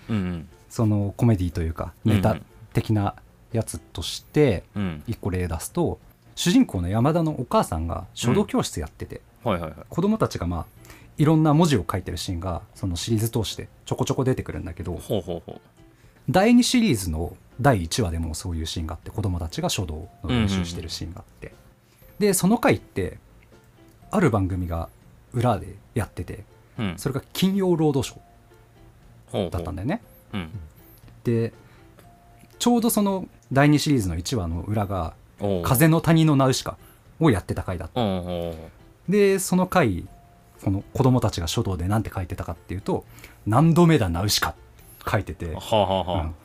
[0.09, 0.49] うんうん。
[0.67, 2.37] そのコメディというかネタ
[2.73, 3.13] 的な
[3.53, 4.81] やつとしてうん。
[4.81, 5.99] うん一個例出すと
[6.33, 9.79] 主人公の山田のお母さんが書道教室やってて、はいはいはい。
[9.89, 10.65] 子供たちがまあ
[11.17, 14.99] いろんな文字を書いてるシーンがそのシリーズ通してちょこちょこ出てくるんだけど
[16.29, 21.53] 第2シリーズの第1話でもそういうシーンがあって子供たちが書道の練習してるシーンがあって、
[22.19, 23.17] でその回って
[24.11, 24.89] ある番組が
[25.33, 26.43] 裏でやってて
[26.77, 26.93] ううん。
[26.97, 28.17] それが「金曜ロードショー
[29.31, 30.01] ほうほう」だったんだよね。
[30.33, 30.49] うん。
[31.23, 31.53] で
[32.59, 35.63] ちょうどその第2シリーズの1話の裏が「おう。
[35.63, 36.77] 風の谷のナウシカ」
[37.19, 38.01] をやってた回だった。
[39.07, 40.07] でその回
[40.65, 43.05] この子供たちが書道で何て書いてたかっていうと
[43.45, 44.55] 「何度目だナウシカ」
[45.07, 46.35] 書いてて、はあはあはあ、うん。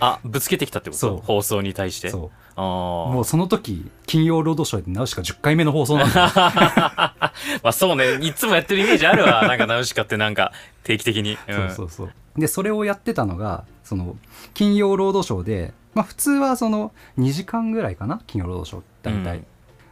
[0.00, 1.16] あぶつけてきたってこそう。
[1.18, 2.10] と放送に対して。
[2.10, 2.64] そあう。
[2.64, 6.26] あもうその時金曜ロードショーでナウシカ10回目の放送なんだよ。
[6.34, 7.30] ま
[7.62, 8.14] あそうね。
[8.20, 9.42] いつもやってるイメージあるわ。
[9.46, 10.52] なんかナウシカってなんか
[10.82, 12.12] 定期的に、うん、そうそうそう。
[12.36, 14.16] でそれをやってたのがその
[14.52, 18.20] 金曜ロードショーでまあ普通はその2時間ぐらいかな？
[18.26, 18.82] 金曜ロードショー。
[19.04, 19.46] 大体、うん。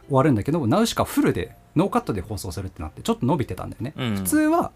[0.09, 4.15] 終わるんだけどナウシカフルでノーカットで放送するってなってちょっと伸びてたんだよね、うん。
[4.17, 4.71] 普通は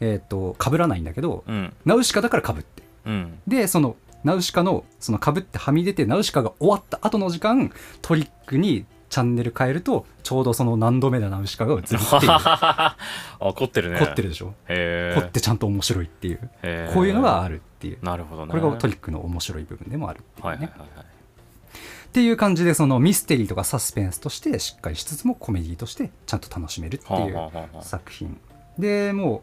[0.00, 1.72] えっ、と被らないんだけど、うん。
[1.84, 2.82] ナウシカだから被って。
[3.06, 3.38] うん。
[3.46, 12.96] でそのナウシカのその被ってはみ出てナウシカが終わった後の時間トリックにチャンネル変えるとちょうどその何度目だナウシカが映るっていうあ
[13.38, 13.98] 凝ってるね。
[13.98, 14.54] 凝ってるでしょ？
[14.68, 16.38] 凝ってちゃんと面白いっていう。
[16.94, 17.98] こういうのがあるっていう。
[18.02, 18.50] なるほどね。
[18.50, 20.50] これがトリックの面白い部分でもあるっていうね。
[20.50, 21.06] はいはいはいはい
[22.14, 27.50] っていう感じでそのミステリーとかサスペンスとしてしっかりしつつもコメディとしてちゃんと楽しめるっていう
[27.82, 28.40] 作品。
[28.78, 29.42] でもう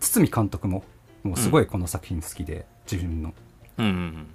[0.00, 0.84] 堤監督も
[1.22, 3.34] もうすごいこの作品好きで、自分の。
[3.76, 4.26] うんうん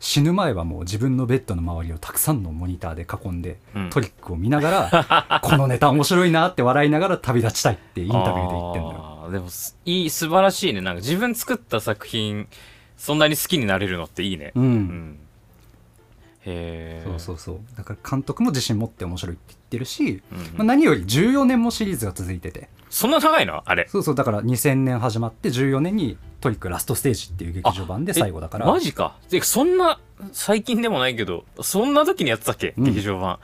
[0.00, 3.90] 死ぬ前はもう自分のベッドの周りをたくさんのモニターで囲んで、うん。
[3.90, 9.28] トリックを見ながら このネタ面白いなって笑いながら旅立ちたいってインタビューで言ってんのよ。
[9.30, 10.82] でもすいい素晴らしいね。
[10.82, 12.48] なんか自分作った作品
[12.98, 14.50] そんなに好きになれるのっていいね。
[14.56, 15.18] うん、うん
[16.44, 17.58] そうそうそう。
[17.76, 20.44] だから監督も自信持って面白いって言ってるし、うんうん。
[20.44, 22.68] まあ、何より14年もシリーズが続いてて。
[22.90, 23.62] そんな長いの？
[23.64, 23.88] あれ。
[23.88, 28.66] そうそうだから2000年始まって14年にトリックラストステージっていう劇場版で最後だから。
[28.66, 29.16] えマジか。
[29.30, 29.98] でそんな
[30.32, 33.38] 最近でもないけどそんな時にやってたっけ、うん劇場版。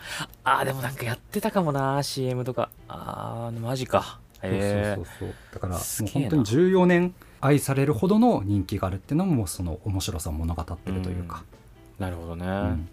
[0.44, 2.70] あーでもなんかやってたかもな CM とか。
[2.86, 4.20] あーマジか。
[4.42, 11.42] へえそうそうそうだからもう本当に14年愛されるほどの人気があるっていうのもその面白さを物語ってるというか、
[12.00, 12.88] なるほどね、うん。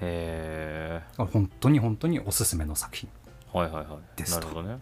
[0.00, 3.10] へ本当に本当におすすめの作品。
[3.54, 4.18] えはいはいはい。
[4.18, 4.46] ですと。
[4.46, 4.78] なるほどね。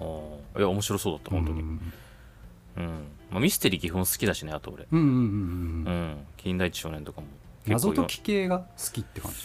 [0.00, 0.04] あ
[0.56, 1.60] あいや面白そうだった本当に。
[1.60, 1.80] うん。
[2.76, 2.86] うん、
[3.30, 4.86] まあ、ミステリー基本好きだしねあと俺。
[4.90, 5.22] うんうんうんうん
[5.86, 6.16] うん。
[6.36, 7.28] 近代一少年とかも。
[7.66, 9.36] 謎解き系が好きって感じ？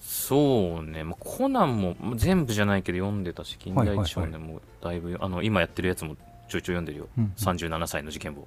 [0.00, 6.16] そうね、まあ、コナンもまあ全部じゃないけど読んでたし近代一少年もだいぶ、あの今やってるやつも
[6.48, 7.32] ちょいちょい読んでるよ、うんうん。
[7.36, 8.46] 37歳の事件簿。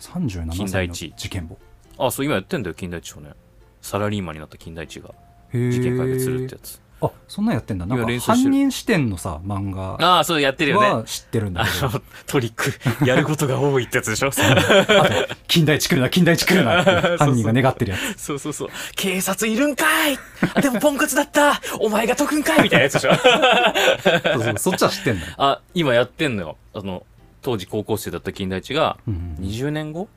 [0.00, 1.14] 37近代歳の一。
[1.16, 1.58] 事件簿
[1.98, 3.34] あそう今やってんだよ近代一少年。
[3.82, 5.10] サラリーマンになった近代一が。
[5.52, 6.80] 事件解決するってやつ。
[7.02, 7.84] あそんなんやってんだ。
[7.84, 9.96] なんか犯人視点のさ漫画。
[10.00, 10.90] ああそうやってるよね。
[10.90, 11.90] は知ってるんだあけど。
[11.90, 12.72] のトリック。
[13.06, 14.28] やることが多いってやつでしょ？
[14.32, 16.90] あと金田一来るな金田一来るなって
[17.22, 18.22] 犯人が願ってるやつ。
[18.22, 18.68] そうそうそう。
[18.96, 20.18] 警察いるんかい。
[20.54, 21.60] あでもポンコツだった。
[21.80, 23.14] お前が解くんかいみたいなやつでしょ。
[23.14, 26.56] そうそうそっちは知ってんだよ、あ今やってんのよ。
[26.74, 27.04] あの
[27.42, 30.08] 当時高校生だった金田一がうん20年後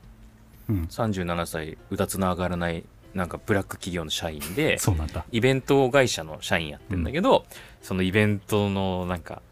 [0.70, 5.24] うん、37歳うだつの上がらないなんかブラック企業の社員で そうなんだ。
[5.32, 7.44] イベント会社の社員やってんだけど、
[7.82, 9.42] そのイベントのなんか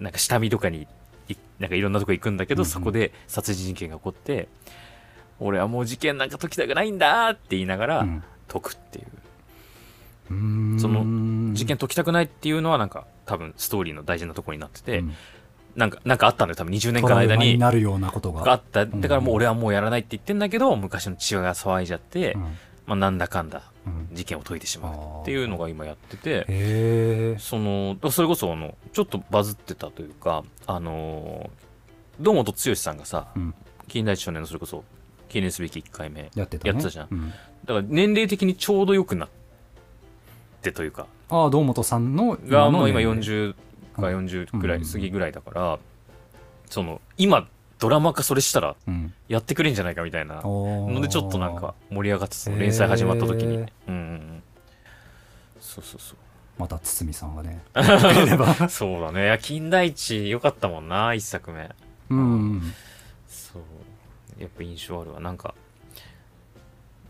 [0.00, 0.86] なんか下見とかに
[1.28, 2.70] いなんかいろんなとこ行くんだけど、うんうん。
[2.70, 4.48] そこで殺人事件が起こって
[5.38, 8.22] 俺はもう事件なんか解きたくないんだって言いながらうん。
[8.48, 9.06] 解くっていう、
[10.30, 10.80] うーん。
[10.80, 15.14] その事件解きたくないっていうのはなんか多分ストーリーの大事なところになってて、うん
[15.76, 17.58] なんかなんかあったんだよ多分20年間の間に。
[17.58, 18.42] なるようなことが。
[18.42, 18.86] があった。
[18.86, 22.42] だからもう俺はもうやらないって言ってんだけど昔の父親が騒いじゃって、うん。
[22.86, 24.08] まあ、なんだかんだうん。
[24.12, 31.50] 事件を解いてしまうっていうのが今やっててへえそのそれこそあのちょっとバズってたというかあの
[32.20, 33.54] 堂本剛さんがさうん。
[33.88, 34.84] 近代一少年のそれこそ
[35.28, 36.70] 記念すべき1回目やってたね。
[36.70, 37.08] やってたじゃん。
[37.10, 37.30] うん。
[37.30, 39.28] だから年齢的にちょうど良くなっ
[40.62, 41.06] てというか。
[41.28, 43.52] ああ堂本さんのがもう今の年齢。
[43.52, 43.54] 40
[43.96, 44.82] か40ぐらうん。
[44.82, 45.78] い過ぎぐらいだから
[46.68, 49.12] その今ドラマ化それしたらうん。
[49.28, 53.66] やってくれんじゃないかみたいなののでちょっとなんか盛り上がって連載始まった時に。
[53.88, 54.42] うん
[55.60, 56.16] そうそうそう。
[56.58, 57.60] また堤さんがね。
[58.70, 59.38] そうだね。
[59.42, 61.68] 金田一良かったもんな一作目。
[62.08, 62.72] うん。
[63.28, 63.62] そう。
[64.40, 65.20] やっぱ印象あるわ。
[65.20, 65.54] なんか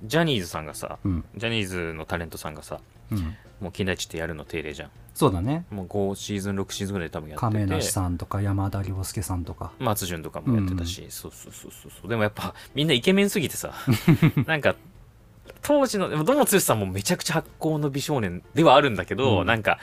[0.03, 1.25] ジャニーズさんがさうん。
[1.37, 2.81] ジャニーズのタレントさんがさ
[3.13, 4.91] うんもう金田一ってやるの定例じゃん。
[5.15, 5.65] そうだね。
[5.71, 9.73] もう5シーズン6シーズンぐらい多分やって亀て梨さんとか山田涼介さんとか。
[9.79, 12.09] 松潤とかもやってたし、そうそうそうそうそう。
[12.11, 13.73] でもやっぱみんなイケメンすぎてさ。
[14.47, 14.75] なんか
[15.63, 19.47] 当時のでも堂本剛さんもめちゃくちゃ発酵の美少年ではあるんだけど、うん。
[19.47, 19.79] なんか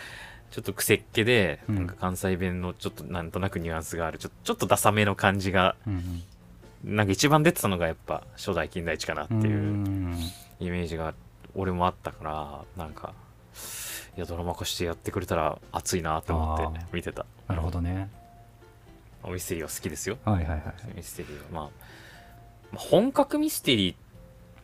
[0.52, 1.76] ちょっと癖っ気で、うん。
[1.76, 4.20] なんか関西弁のちょっとなんとなくニュアンスがある。
[4.20, 6.22] ちょちょっとダサめの感じがうん
[6.84, 10.20] なんか一番出てたのがやっぱ初代金田一かなってうんいううん。
[10.60, 11.14] イメージが
[11.56, 13.14] 俺もあったからなんか
[14.16, 17.26] いやドラマ化してやってくれたら熱いなって思って見てた。
[17.48, 18.10] なるほどね。
[19.26, 20.18] ミステリーは好きですよ。
[20.26, 20.62] はいはいはい
[20.96, 21.70] ミステリーは、まあ、ま
[22.76, 23.96] あ本格ミステリ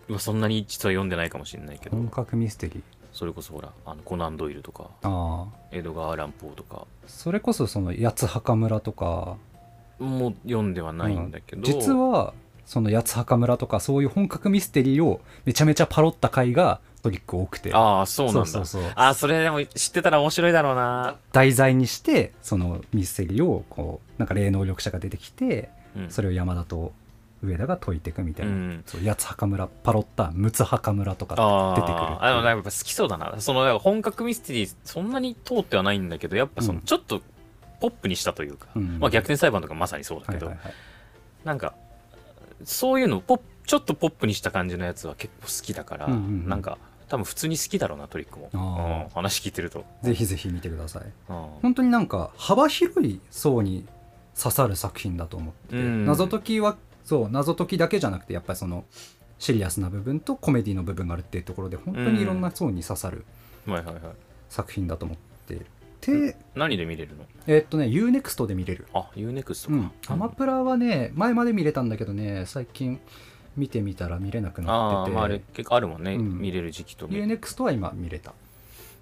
[0.08, 1.98] ーはそんなに実は読んでないかもしれないけど。
[1.98, 2.82] 本格ミステリー。
[3.12, 6.86] それこそほらあのコナン・ドイルとかああエドガー・アラン・ポーとか。
[7.08, 9.38] それこそその八つ墓村とか。
[10.00, 12.34] も読んではないんだけど、実は
[12.70, 17.74] その八つ墓村とかそういう本格ミステリーをめちゃめちゃパロった回がトリック多くて。
[17.74, 18.46] ああそうなんだ。
[18.46, 18.92] そうそうそう。
[18.94, 26.94] あーそれでも知ってたら面白いだろうな、題材にしてそのミステリーをこうなんか霊能力者が出てきてうん、それを山田と
[27.42, 28.84] 上田が解いていくみたいな、うん。
[28.86, 33.34] そう八つ墓村パロった六つ墓村とかあ出てくるああのやっぱ好きそうだな。
[33.40, 36.86] その本格ミステリーそんなに通ってはないんだけどやっぱそのうん。
[36.86, 37.24] ちょっと
[37.80, 39.00] ポップにしたというか、うん。
[39.00, 40.74] まあ逆転裁判とかまさにそうだけど、はいはいはい。
[41.44, 41.74] なんか
[42.64, 46.50] そういうのポちょっとポップにした感じのやつは結構好きだから、うんうんうん。
[46.50, 51.04] なんか多分普通に好きだろうなトリックも、うん話聞いてると、ぜひぜひ見てください。
[51.04, 51.36] うん。
[51.62, 53.86] 本当になんか幅広い層に
[54.38, 56.06] 刺さる作品だと思ってて、うん。
[56.06, 58.86] 謎解きはそう謎解きだけじゃなくてやっぱりその
[59.38, 63.26] シリアスな部分とコメディの部分があるっていうところで本当にいろんな層に刺さる
[64.50, 65.30] 作品だと思って。
[65.54, 65.66] いる、
[66.02, 67.26] で何で見れるの？
[67.48, 68.88] えーっとね UNEXT で見れる。
[68.94, 69.92] あ UNEXT うん。
[70.06, 73.00] か、アマプラはね前まで見れたんだけどね最近
[73.58, 75.16] 見てみたら見れなくなってて。
[75.16, 76.40] まああれ結構あるもんね、うん。
[76.40, 78.34] 見れる時期と見 UNEXT は今見れた。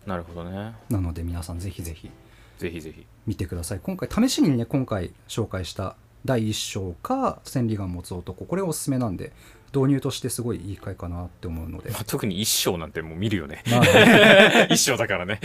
[0.06, 0.74] なるほどね。
[0.90, 2.10] なので皆さんぜひぜひ。
[2.58, 3.06] ぜひぜひ。
[3.28, 3.80] 見てください。
[3.84, 5.96] 今回試しにね今回紹介した
[6.26, 8.46] 第1章か千里眼持つ男。
[8.46, 9.34] これおすすめなんで
[9.76, 11.92] 導入としてすごいいい回かなって思うので。
[11.92, 13.64] まあ、特に一章なんてもう見るよね。
[13.70, 14.68] まあね。
[14.72, 15.40] 一章だからね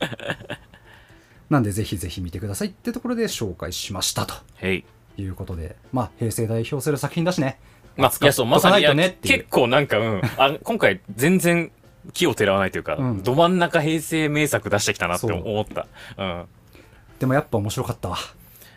[1.50, 4.34] なんでぜひぜひ見てくださいってところで紹介しましたと。
[4.56, 4.84] へい。
[5.16, 5.76] いうことで。
[5.92, 7.58] まあ平成代表する作品だしね。
[7.96, 8.84] まあ、いやそうまさに
[9.22, 10.22] 結構なんかうん。
[10.36, 11.72] あ今回全然
[12.12, 13.22] 気をてらわないというか、うん。
[13.22, 15.86] ど真ん中平成名作出してきたなって思った。
[16.16, 16.44] うん。
[17.18, 18.18] でもやっぱ面白かったわ。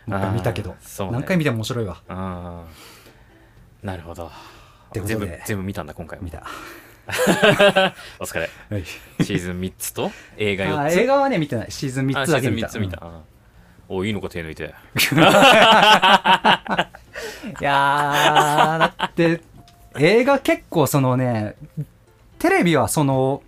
[0.07, 0.75] 見たけど、ね。
[1.11, 2.01] 何回見ても面白いわ。
[3.83, 4.31] なるほど。
[4.93, 6.25] 全部全部見たんだ今回は。
[6.25, 6.45] 見た
[8.19, 8.49] お疲れ。
[8.69, 8.83] はい。
[8.85, 10.11] シーズン3つと？
[10.37, 10.97] 映画4つ？
[10.97, 11.71] あ映画はね見てない。
[11.71, 12.67] シーズン3つだけ見た。
[12.67, 13.21] あシーズン3つ見た、うん。
[13.89, 14.63] おいいのか手抜いて。
[17.59, 19.41] いやーだって
[19.99, 21.55] 映画結構そのね
[22.39, 23.43] テレビはその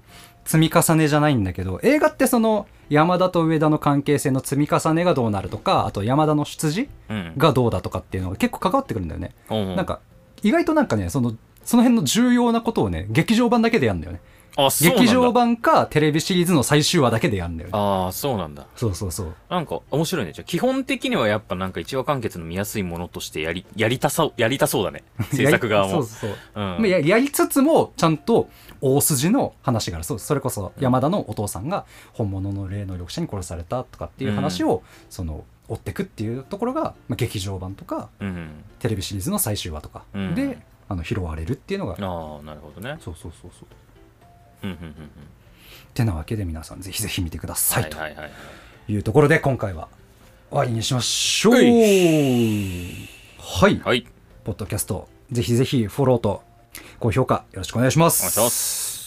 [0.45, 7.33] 積み重ねじゃないんだけど映画ってその山田と上田の関係性の積み重ねがどうなるとかあと山田の出自うん。
[7.37, 9.75] がどうだとかっていうのが結構関わってくるんだよね、うん。
[9.75, 10.01] なんか
[10.41, 11.33] 意外となんかねその
[11.63, 14.21] その辺の重要なことをね劇場版だけでやるんだよね。
[14.55, 17.71] あそう劇場版かテレビシリーズの最終話だけでやるんだよね。
[17.75, 18.67] ああそうなんだ。
[18.75, 19.35] そうそうそう。
[19.49, 20.31] なんか面白いね。
[20.31, 25.03] じゃあ基本的にはやっぱなんか一話完結の見やすいものとしてやりやりたそうやりたそうだね。
[25.33, 25.91] 制作側も。
[25.91, 26.63] そうそうそう。
[26.63, 26.77] うん。
[26.77, 28.49] まあややりつつもちゃんと
[28.81, 30.19] 大筋の話があるそう。
[30.19, 38.49] それこそ山田のお父さんが本物の霊能力者に殺されたとかっていう話を、その追ってくっていうところが、まあ、劇場版とかうん。
[38.79, 40.03] テレビシリーズの最終話とか。
[40.13, 40.35] うん。
[40.35, 40.59] で、
[40.89, 42.97] あの拾われるっていうのが、ああなるほどね。
[43.01, 44.67] そうそうそうそう。
[44.67, 45.09] うんうんうんうん。
[45.93, 49.87] てなわけで皆さんぜひぜひ見てくださいとはいうところで今回は
[50.49, 51.53] 終わりにしましょう。
[51.53, 51.59] は
[53.59, 54.07] はい、はい。
[54.43, 56.43] ポッドキャストぜひぜひフォローと
[56.99, 58.21] 高評価よろしくお願いします。
[58.21, 59.03] お願いします。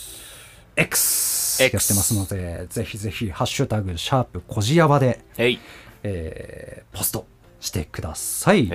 [0.77, 7.27] X やってますので、ぜひぜひ、ハッシュタグ、シャープ、こじやばで、えーポスト
[7.61, 8.69] してください。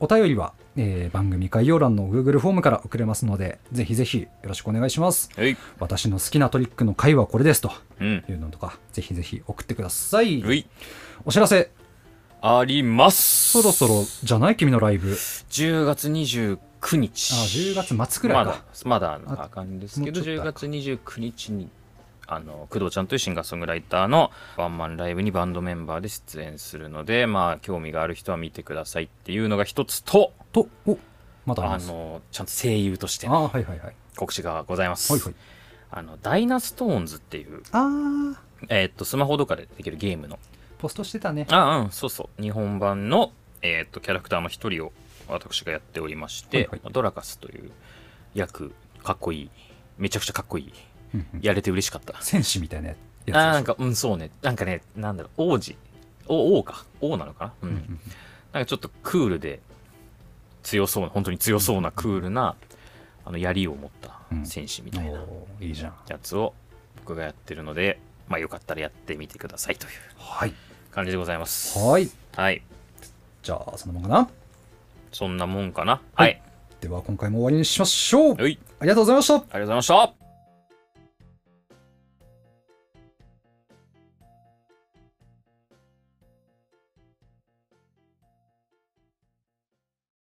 [0.00, 5.28] お便りは、えー番組概要欄の Google フォームから送れますので、ぜひぜひよろしくお願いします。
[5.36, 10.40] へい私の好きなトリックの回はこれですとうんいうのとか、ぜひぜひ送ってください。
[10.42, 10.66] うい
[11.24, 11.70] お知らせ、
[12.40, 15.08] ありますそろそろじゃない君のライブ。
[15.10, 16.58] 10月29
[16.96, 18.64] 日あ、10月末くらいまだか。
[18.84, 21.68] まだあかんですけど10もうちょっと月29日に
[22.30, 30.32] あの工藤ちゃんというシンガーソングライターのワンマンライブにバンドメンバーで出演するのでまあ興味がある人は見てくださいっていうのが一つと
[30.64, 30.98] と、お、
[31.46, 31.78] まだあ。
[31.78, 33.94] のちゃんと声優としてあ、はいはいはい。
[34.16, 35.34] 告知がございます、はいはい。
[35.90, 38.36] あのダイナストーンズっていう、あー、
[38.68, 40.38] えーっとスマホとかでできるゲームの。
[40.78, 41.46] ポストしてたね。
[41.50, 42.42] あうんそうそう。
[42.42, 43.32] 日本版の、
[43.62, 44.92] えーっとキャラクターの一人を
[45.28, 46.92] 私がやっておりまして、はいはい。
[46.92, 47.70] ドラカスという
[48.34, 49.50] 役かっこいい。
[49.96, 50.72] めちゃくちゃかっこいい。
[51.40, 52.14] やれて嬉しかった。
[52.20, 52.98] 戦士みたいなやつ。
[53.32, 54.30] あーなんかうんそうね。
[54.42, 55.52] なんかねなんだろう。
[55.54, 55.76] 王子。
[56.26, 56.84] お王か。
[57.00, 57.68] 王なのかな？
[57.68, 58.00] うん。
[58.52, 59.60] なんかちょっとクールで
[60.68, 62.54] 強そうな本当に強そうなクールな
[63.24, 65.94] あの槍を持った戦士みたいなおーいいじゃん。
[66.08, 66.52] やつを
[66.96, 67.98] 僕がやってるので
[68.28, 70.52] まあよかったらやってみてくださいというはい。
[70.90, 72.10] 感じでございますはい。
[72.36, 72.62] はい
[73.42, 74.28] じゃあ、そのままかな？
[75.12, 75.92] そんなもんかな？
[75.92, 76.42] ははい
[76.80, 78.34] い、では、今回も終わりにしましょう。
[78.34, 79.34] はい、ありがとうございました。
[79.34, 80.27] ありがとうございました